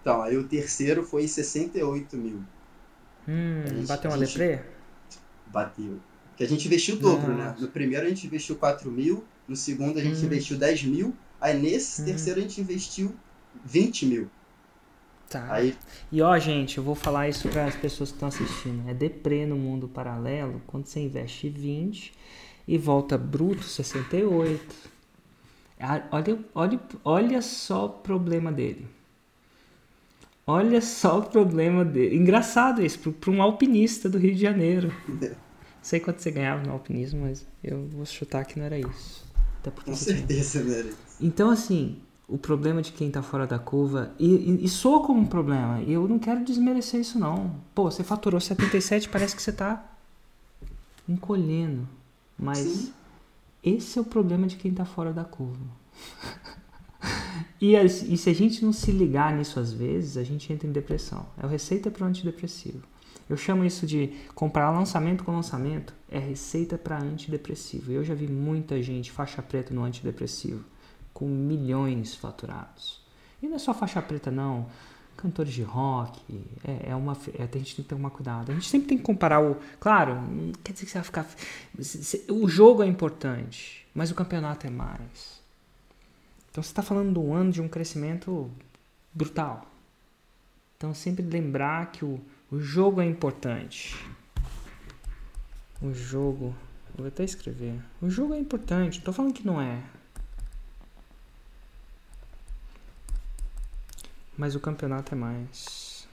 [0.05, 2.43] Então, aí o terceiro foi 68 mil.
[3.27, 4.59] Hum, gente- bateu uma gente-?
[5.47, 5.97] Bateu.
[6.37, 7.45] Que a gente investiu o dobro, né?
[7.45, 7.61] Nossa.
[7.61, 10.25] No primeiro a gente investiu 4 mil, no segundo a gente Hum.
[10.25, 12.05] investiu 10 mil, aí nesse Hum.
[12.05, 13.15] terceiro a gente investiu
[13.65, 14.29] 20 mil.
[15.27, 15.51] Tá.
[15.51, 15.75] Aí,
[16.11, 18.87] E ó, gente, eu vou falar isso para as pessoas que estão assistindo.
[18.87, 22.13] É deprê no mundo paralelo quando você investe 20
[22.67, 24.75] e volta bruto 68.
[25.79, 28.87] Ah, Olha, olha, olha só o problema dele.
[30.47, 32.15] Olha só o problema dele.
[32.15, 34.91] Engraçado isso, para um alpinista do Rio de Janeiro.
[35.81, 39.25] Sei quanto você ganhava no alpinismo, mas eu vou chutar que não era isso.
[39.59, 40.93] Até porque com você tinha certeza, né?
[41.21, 45.19] então, assim, o problema de quem tá fora da curva, e, e, e soa como
[45.19, 47.55] um problema, e eu não quero desmerecer isso, não.
[47.73, 49.83] Pô, você faturou 77, parece que você tá
[51.07, 51.87] encolhendo.
[52.37, 52.93] Mas Sim.
[53.63, 55.65] esse é o problema de quem tá fora da curva.
[57.73, 60.71] e, e se a gente não se ligar nisso às vezes, a gente entra em
[60.71, 61.25] depressão.
[61.41, 62.83] É o receita para antidepressivo.
[63.29, 67.91] Eu chamo isso de comprar lançamento com lançamento, é receita para antidepressivo.
[67.91, 70.63] Eu já vi muita gente faixa preta no antidepressivo,
[71.11, 73.01] com milhões faturados.
[73.41, 74.67] E não é só faixa preta, não.
[75.17, 76.21] Cantores de rock,
[76.63, 78.51] é, é uma, é, a gente tem que tomar cuidado.
[78.51, 79.57] A gente sempre tem que comparar o.
[79.79, 81.27] Claro, não quer dizer que você vai ficar.
[82.29, 85.34] O jogo é importante, mas o campeonato é mais.
[86.55, 88.49] Então você está falando de um ano de um crescimento
[89.13, 89.69] brutal.
[90.77, 92.17] Então sempre lembrar que o,
[92.49, 93.93] o jogo é importante.
[95.81, 96.55] O jogo.
[96.95, 97.77] Vou até escrever.
[98.01, 99.83] O jogo é importante, tô falando que não é.
[104.37, 106.07] Mas o campeonato é mais.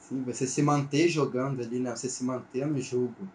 [0.00, 1.94] Sim, você se manter jogando ali, né?
[1.94, 3.28] Você se manter no jogo.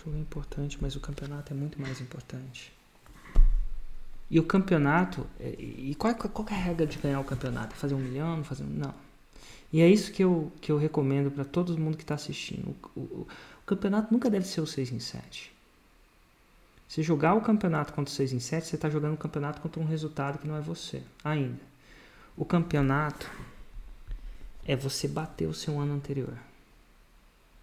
[0.00, 2.72] O jogo é importante, mas o campeonato é muito mais importante.
[4.30, 5.26] E o campeonato.
[5.38, 7.74] é- E qual, qual que é a regra de ganhar o campeonato?
[7.74, 8.42] É Fazer um milhão?
[8.44, 8.68] Fazer um.
[8.68, 8.94] Não.
[9.72, 12.74] E é isso que eu, que eu recomendo para todo mundo que está assistindo.
[12.96, 13.26] O, o-
[13.62, 15.52] o campeonato nunca deve ser o 6 em 7.
[16.88, 19.80] Se jogar o campeonato contra o 6 em 7, você está jogando o campeonato contra
[19.80, 21.02] um resultado que não é você.
[21.22, 21.60] Ainda.
[22.36, 23.30] O campeonato
[24.64, 26.36] é você bater o seu ano anterior.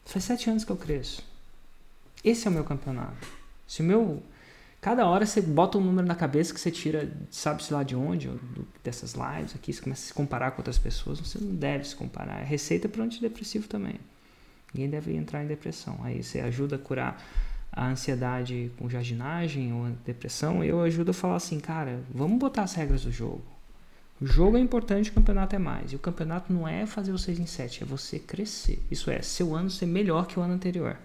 [0.06, 1.22] Faz sete anos que eu cresço.
[2.24, 3.28] Esse é o meu campeonato.
[3.68, 4.24] Se o meu.
[4.80, 8.30] Cada hora você bota um número na cabeça que você tira, sabe-se lá de onde,
[8.84, 11.20] dessas lives aqui, você começa a se comparar com outras pessoas.
[11.20, 12.42] Você não deve se comparar.
[12.42, 13.96] É receita para antidepressivo também.
[14.74, 16.00] Ninguém deve entrar em depressão.
[16.04, 17.22] Aí você ajuda a curar
[17.72, 20.64] a ansiedade com jardinagem ou depressão.
[20.64, 23.44] Eu ajudo a falar assim, cara, vamos botar as regras do jogo.
[24.20, 25.92] O jogo é importante, o campeonato é mais.
[25.92, 28.84] E o campeonato não é fazer o 6 em 7, é você crescer.
[28.90, 30.98] Isso é, seu ano ser melhor que o ano anterior.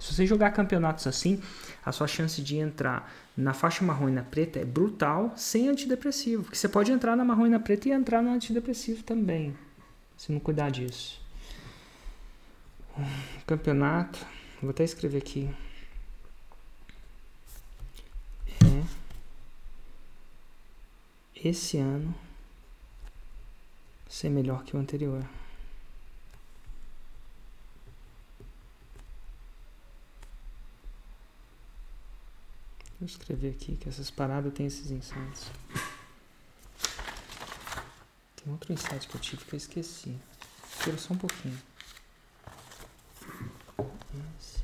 [0.00, 1.40] Se você jogar campeonatos assim,
[1.84, 6.44] a sua chance de entrar na faixa marrom e na preta é brutal sem antidepressivo.
[6.44, 9.56] Porque você pode entrar na marrom e na preta e entrar no antidepressivo também.
[10.16, 11.20] Se não cuidar disso.
[13.46, 14.24] Campeonato.
[14.60, 15.50] Vou até escrever aqui.
[18.48, 18.84] É.
[21.48, 22.14] Esse ano
[24.08, 25.24] ser melhor que o anterior.
[33.02, 35.50] Vou escrever aqui que essas paradas têm esses insights.
[38.36, 40.16] Tem outro insight que eu tive que eu esqueci.
[40.70, 41.58] Espera só um pouquinho.
[44.38, 44.62] Esse.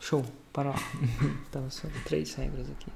[0.00, 0.76] Show, para lá.
[1.50, 2.92] Tava só três regras aqui.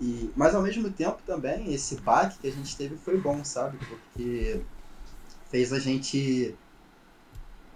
[0.00, 3.78] E, mas ao mesmo tempo também, esse baque que a gente teve foi bom, sabe?
[3.78, 4.60] Porque
[5.52, 6.56] fez a gente.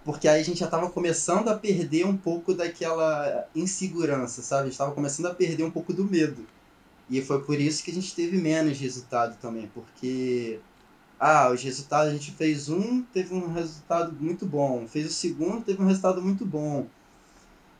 [0.03, 4.61] Porque aí a gente já estava começando a perder um pouco daquela insegurança, sabe?
[4.61, 6.45] A gente estava começando a perder um pouco do medo.
[7.09, 10.59] E foi por isso que a gente teve menos resultado também, porque
[11.19, 15.63] ah, os resultados a gente fez um, teve um resultado muito bom, fez o segundo,
[15.63, 16.87] teve um resultado muito bom.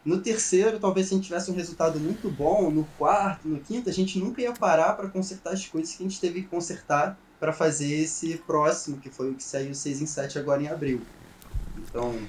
[0.06, 3.90] No terceiro, talvez se a gente tivesse um resultado muito bom, no quarto, no quinto,
[3.90, 7.18] a gente nunca ia parar para consertar as coisas que a gente teve que consertar
[7.40, 11.02] para fazer esse próximo, que foi o que saiu 6 em 7 agora em abril.
[11.90, 12.20] Então.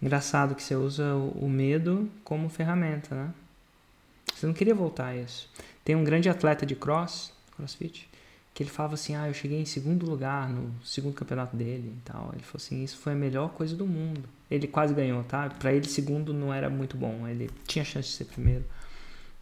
[0.00, 3.34] Engraçado que você usa o medo como ferramenta, né?
[4.34, 5.50] Você não queria voltar a isso.
[5.84, 8.08] Tem um grande atleta de cross, crossfit,
[8.54, 12.00] que ele falava assim: Ah, eu cheguei em segundo lugar no segundo campeonato dele e
[12.04, 12.30] tal.
[12.32, 14.22] Ele falou assim: Isso foi a melhor coisa do mundo.
[14.50, 15.50] Ele quase ganhou, tá?
[15.50, 17.26] Para ele, segundo não era muito bom.
[17.26, 18.64] Ele tinha chance de ser primeiro.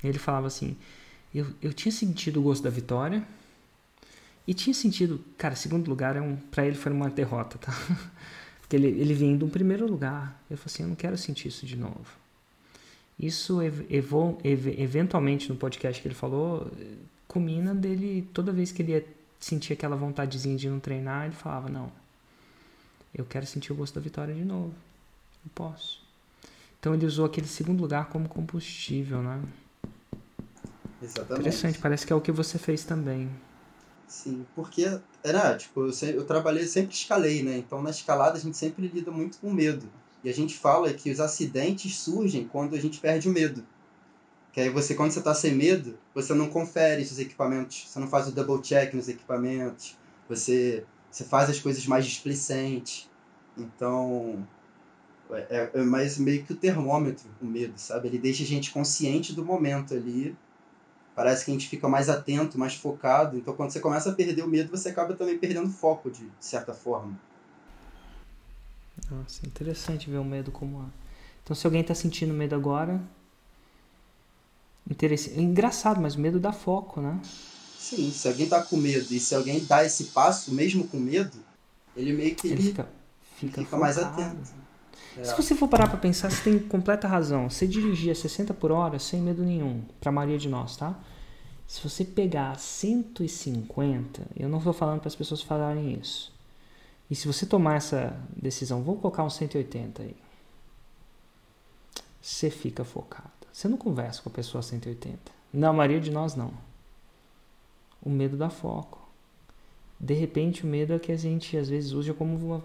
[0.03, 0.77] Ele falava assim:
[1.35, 3.23] Eu, eu tinha sentido o gosto da vitória.
[4.47, 7.73] E tinha sentido, cara, segundo lugar é um, para ele foi uma derrota, tá?
[8.67, 10.43] Porque ele, ele vinha de um primeiro lugar.
[10.51, 12.05] Eu falei assim: Eu não quero sentir isso de novo.
[13.19, 16.71] Isso evo, ev, eventualmente no podcast que ele falou,
[17.29, 19.07] culmina dele toda vez que ele
[19.39, 21.91] sentia aquela vontadezinha de não treinar, ele falava: Não,
[23.15, 24.75] eu quero sentir o gosto da vitória de novo.
[25.45, 26.03] Eu posso.
[26.81, 29.41] Então ele usou aquele segundo lugar como combustível, né?
[31.01, 31.41] Exatamente.
[31.41, 33.31] Interessante, parece que é o que você fez também.
[34.07, 37.59] Sim, porque era, tipo, eu, eu trabalhei, sempre escalei, né?
[37.59, 39.89] Então na escalada a gente sempre lida muito com medo.
[40.23, 43.65] E a gente fala que os acidentes surgem quando a gente perde o medo.
[44.53, 48.09] Que aí você, quando você está sem medo, você não confere os equipamentos, você não
[48.09, 49.97] faz o double check nos equipamentos,
[50.29, 53.09] você, você faz as coisas mais displicentes.
[53.57, 54.47] Então,
[55.31, 58.09] é, é mais meio que o termômetro, o medo, sabe?
[58.09, 60.37] Ele deixa a gente consciente do momento ali.
[61.17, 63.39] Parece que a gente fica mais atento, mais focado.
[63.39, 66.75] Então, quando você começa a perder o medo, você acaba também perdendo foco, de certa
[66.75, 67.19] forma.
[69.11, 70.93] Nossa, interessante ver o medo como.
[71.43, 73.01] Então, se alguém está sentindo medo agora.
[74.89, 75.41] Interessante.
[75.41, 77.19] Engraçado, mas o medo dá foco, né?
[77.79, 81.39] Sim, se alguém está com medo e se alguém dá esse passo, mesmo com medo,
[81.97, 82.47] ele meio que.
[82.47, 82.89] Ele, ele fica,
[83.37, 84.66] fica, fica mais atento.
[85.19, 85.25] É.
[85.25, 87.49] Se você for parar para pensar, você tem completa razão.
[87.49, 90.99] Você dirigir a 60 por hora sem medo nenhum, para a maioria de nós, tá?
[91.67, 96.33] Se você pegar 150, eu não estou falando para as pessoas falarem isso.
[97.11, 100.17] E se você tomar essa decisão, vou colocar um 180 aí.
[102.21, 103.31] Você fica focado.
[103.53, 105.19] Você não conversa com a pessoa 180.
[105.53, 106.53] Na maioria de nós não.
[108.03, 109.09] O medo dá foco.
[109.99, 112.65] De repente, o medo é que a gente às vezes usa como uma.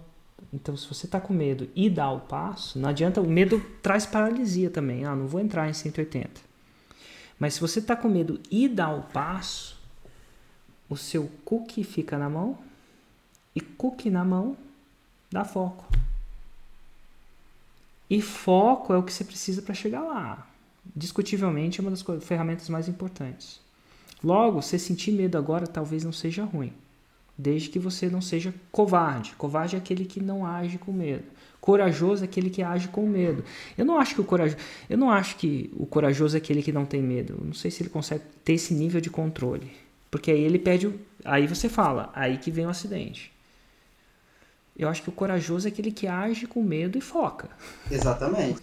[0.53, 3.21] Então, se você está com medo e dá o passo, não adianta.
[3.21, 5.05] O medo traz paralisia também.
[5.05, 6.41] Ah, não vou entrar em 180.
[7.39, 9.79] Mas se você está com medo e dá o passo,
[10.89, 12.57] o seu cookie fica na mão
[13.55, 14.55] e cookie na mão
[15.31, 15.85] dá foco.
[18.09, 20.47] E foco é o que você precisa para chegar lá.
[20.95, 23.61] Discutivelmente é uma das ferramentas mais importantes.
[24.23, 26.73] Logo, você sentir medo agora talvez não seja ruim,
[27.37, 29.33] desde que você não seja covarde.
[29.37, 31.23] Covarde é aquele que não age com medo.
[31.59, 33.43] Corajoso é aquele que age com medo.
[33.77, 34.57] Eu não acho que o corajoso,
[34.89, 37.37] eu não acho que o corajoso é aquele que não tem medo.
[37.39, 39.71] Eu não sei se ele consegue ter esse nível de controle,
[40.09, 40.99] porque aí ele pede, o...
[41.23, 43.31] aí você fala, aí que vem o acidente.
[44.75, 47.49] Eu acho que o corajoso é aquele que age com medo e foca.
[47.91, 48.59] Exatamente.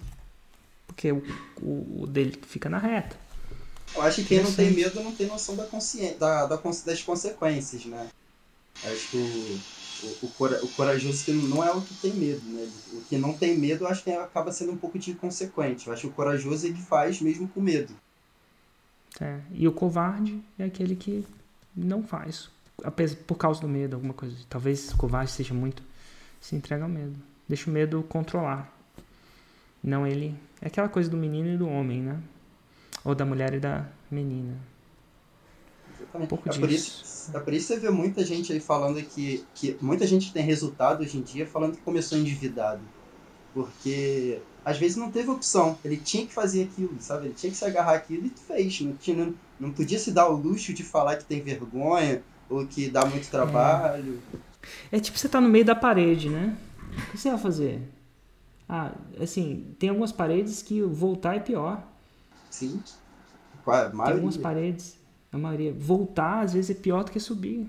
[0.87, 1.23] Porque o,
[1.63, 3.17] o, o dele fica na reta.
[3.95, 7.03] Eu acho que quem não tem medo não tem noção da consciência, da, da, das
[7.03, 8.09] consequências, né?
[8.83, 9.61] Acho que o,
[10.03, 12.69] o, o, cora, o corajoso que não é o que tem medo, né?
[12.93, 15.87] O que não tem medo, acho que acaba sendo um pouco de inconsequente.
[15.87, 17.93] Eu acho que o corajoso ele faz mesmo com medo.
[19.21, 21.25] É, e o covarde é aquele que
[21.75, 22.51] não faz,
[23.27, 24.37] por causa do medo, alguma coisa.
[24.49, 25.83] Talvez o covarde seja muito
[26.41, 27.15] se entrega ao medo.
[27.49, 28.73] Deixa o medo controlar.
[29.83, 30.35] Não ele.
[30.61, 32.21] É aquela coisa do menino e do homem, né?
[33.05, 34.57] Ou da mulher e da menina.
[36.15, 36.61] Um pouco é disso.
[36.61, 39.77] Por isso, é por isso que você vê muita gente aí falando que, que.
[39.81, 42.81] Muita gente tem resultado hoje em dia falando que começou endividado.
[43.53, 45.79] Porque às vezes não teve opção.
[45.85, 47.27] Ele tinha que fazer aquilo, sabe?
[47.27, 48.81] Ele tinha que se agarrar aquilo e fez.
[48.81, 52.89] Não, tinha, não, podia se dar o luxo de falar que tem vergonha ou que
[52.89, 54.21] dá muito trabalho.
[54.35, 54.49] É.
[54.93, 56.57] É tipo você tá no meio da parede, né?
[56.93, 57.81] O que você vai fazer?
[58.69, 61.83] Ah, assim, tem algumas paredes que voltar é pior.
[62.51, 62.83] Sim.
[63.65, 64.98] Tem algumas paredes,
[65.33, 65.73] a maioria.
[65.73, 67.69] Voltar, às vezes, é pior do que subir.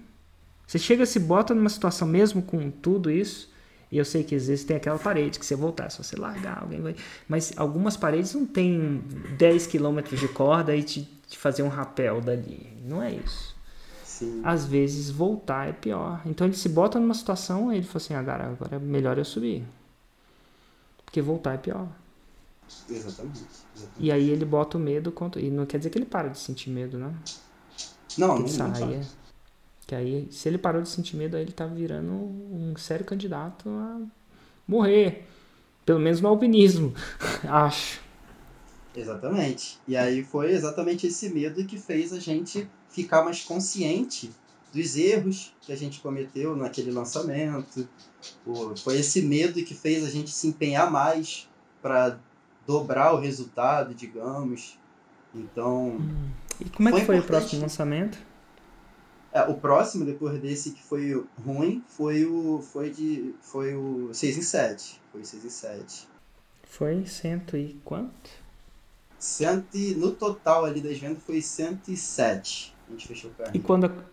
[0.66, 3.49] Você chega, se bota numa situação, mesmo com tudo isso,
[3.91, 6.62] E eu sei que às vezes tem aquela parede que você voltar, se você largar,
[6.62, 6.95] alguém vai.
[7.28, 8.99] Mas algumas paredes não tem
[9.38, 12.70] 10 quilômetros de corda e te, te fazer um rapel dali.
[12.86, 13.55] Não é isso.
[14.03, 14.41] Sim.
[14.43, 16.22] Às vezes voltar é pior.
[16.26, 19.26] Então ele se bota numa situação e ele fala assim, agora, agora é melhor eu
[19.26, 19.66] subir.
[21.03, 21.88] Porque voltar é pior.
[22.88, 23.39] Exatamente.
[23.76, 23.93] exatamente.
[23.97, 25.41] E aí ele bota o medo contra.
[25.41, 27.12] E não quer dizer que ele para de sentir medo, né?
[28.20, 28.74] Não, não, não saia.
[28.74, 29.18] faz.
[29.88, 33.68] Que aí, se ele parou de sentir medo, aí ele tá virando um sério candidato
[33.68, 34.02] a
[34.68, 35.26] morrer.
[35.86, 36.94] Pelo menos no alpinismo,
[37.44, 38.00] acho.
[38.96, 39.80] Exatamente.
[39.88, 44.30] E aí foi exatamente esse medo que fez a gente ficar mais consciente
[44.74, 47.88] dos erros que a gente cometeu naquele lançamento.
[48.84, 51.50] Foi esse medo que fez a gente se empenhar mais
[51.82, 52.20] para
[52.68, 54.78] dobrar o resultado, digamos.
[55.34, 55.98] Então,
[56.60, 57.41] E como é que Foi foi o importante.
[57.41, 58.18] próximo lançamento?
[59.32, 64.38] é, o próximo depois desse que foi ruim foi o foi de foi o 6
[64.38, 64.99] em 7.
[65.12, 66.07] Foi 6 em 7.
[66.64, 68.30] Foi cento e quanto?
[69.18, 72.74] Cento e- no total ali das vendas foi 107.
[72.88, 73.64] A gente fechou o E carrinho.
[73.64, 74.03] quando,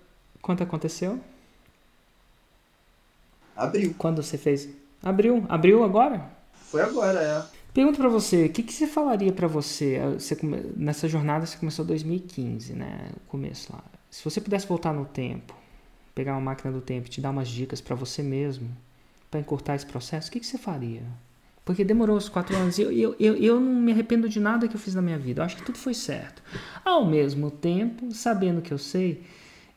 [0.43, 1.21] quando aconteceu?
[3.55, 3.95] Abriu.
[3.97, 4.69] Quando você fez?
[5.03, 5.45] Abriu?
[5.49, 6.31] Abriu agora?
[6.55, 7.45] Foi agora, é.
[7.77, 10.35] Pergunto pra você, o que, que você falaria pra você, eh, você
[10.75, 13.85] nessa jornada você começou em 2015, né, o começo lá.
[14.09, 15.55] Se você pudesse voltar no tempo,
[16.15, 18.75] pegar uma máquina do tempo e te dar umas dicas pra você mesmo,
[19.31, 21.03] pra encurtar esse processo, o que, que você faria?
[21.67, 24.67] Porque demorou os quatro anos e eu, eu, eu, eu não me arrependo de nada
[24.67, 25.43] que eu fiz na minha vida.
[25.43, 26.43] Eu acho que tudo foi certo.
[26.83, 29.23] Ao mesmo tempo, sabendo que eu sei,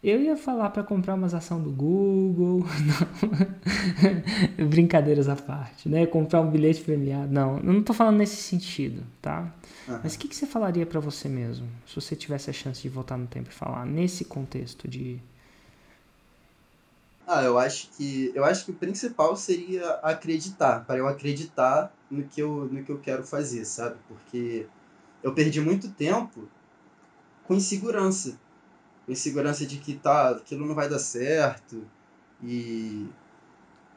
[0.01, 2.65] eu ia falar pra comprar umas ações do Google.
[4.57, 4.67] Não.
[4.69, 6.05] Brincadeiras à parte, né?
[6.05, 7.31] Comprar um bilhete premiado.
[7.31, 9.53] Não, eu não tô falando nesse sentido, tá?
[9.87, 9.99] Aham.
[10.03, 11.67] Mas o que, que você falaria pra você mesmo?
[11.85, 15.19] Se você tivesse a chance de voltar no tempo e falar nesse contexto de.
[17.27, 22.23] Ah, eu acho que eu acho que o principal seria acreditar, para eu acreditar no
[22.23, 23.97] que eu no que eu quero fazer, sabe?
[24.07, 24.65] Porque
[25.21, 26.47] eu perdi muito tempo
[27.43, 28.39] com insegurança,
[29.11, 31.83] insegurança de que tá, aquilo não vai dar certo
[32.43, 33.07] e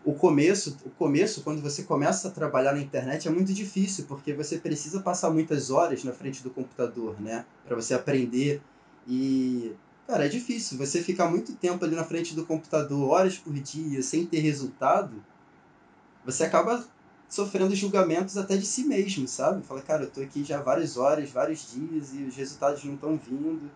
[0.04, 4.32] o começo, o começo quando você começa a trabalhar na internet é muito difícil, porque
[4.32, 8.60] você precisa passar muitas horas na frente do computador, né, para você aprender
[9.06, 9.72] e
[10.06, 10.76] Cara, é difícil.
[10.78, 15.24] Você ficar muito tempo ali na frente do computador, horas por dia, sem ter resultado,
[16.24, 16.84] você acaba
[17.28, 19.64] sofrendo julgamentos até de si mesmo, sabe?
[19.64, 23.16] Fala, cara, eu tô aqui já várias horas, vários dias e os resultados não estão
[23.16, 23.70] vindo.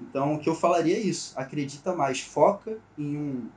[0.00, 1.38] Então, o que eu falaria é isso.
[1.38, 3.48] Acredita mais, foca em um,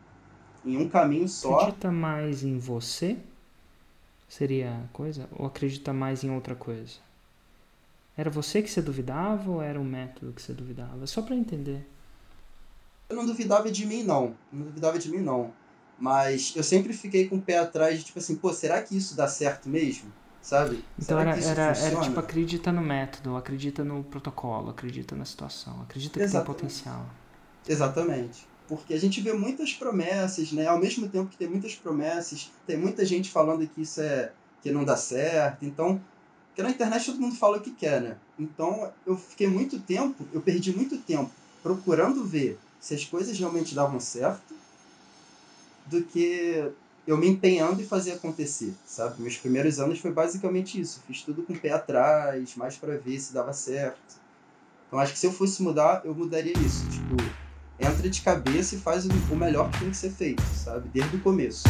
[0.66, 1.60] em um caminho só.
[1.60, 3.18] Acredita mais em você?
[4.28, 5.30] Seria a coisa?
[5.32, 6.96] Ou acredita mais em outra coisa?
[8.18, 11.08] Era você que você duvidava ou era o método que você duvidava?
[11.08, 11.88] Só pra entender.
[13.10, 14.36] Eu não duvidava de mim, não.
[14.52, 15.52] Não duvidava de mim, não.
[15.98, 19.16] Mas eu sempre fiquei com o pé atrás de, tipo assim, pô, será que isso
[19.16, 20.12] dá certo mesmo?
[20.44, 20.84] Sabe?
[21.00, 25.24] Então será era, que era, era tipo, acredita no método, acredita no protocolo, acredita na
[25.24, 26.56] situação, acredita que tem Exatamente.
[26.56, 27.06] potencial.
[27.68, 28.46] Exatamente.
[28.68, 30.68] Porque a gente vê muitas promessas, né?
[30.68, 34.32] Ao mesmo tempo que tem muitas promessas, tem muita gente falando que isso é
[34.62, 35.64] que não dá certo.
[35.66, 36.00] Então,
[36.48, 38.18] porque na internet todo mundo fala o que quer, né?
[38.38, 41.32] Então, eu fiquei muito tempo, eu perdi muito tempo
[41.62, 44.54] procurando ver se as coisas realmente davam certo
[45.88, 46.70] do que
[47.06, 49.22] eu me empenhando em fazer acontecer, sabe?
[49.22, 51.02] Meus primeiros anos foi basicamente isso.
[51.06, 54.22] Fiz tudo com o pé atrás, mais para ver se dava certo.
[54.88, 56.88] Então acho que se eu fosse mudar, eu mudaria isso.
[56.90, 57.18] Tipo,
[57.80, 60.88] entra de cabeça e faz o melhor que tem que ser feito, sabe?
[60.94, 61.64] Desde o começo.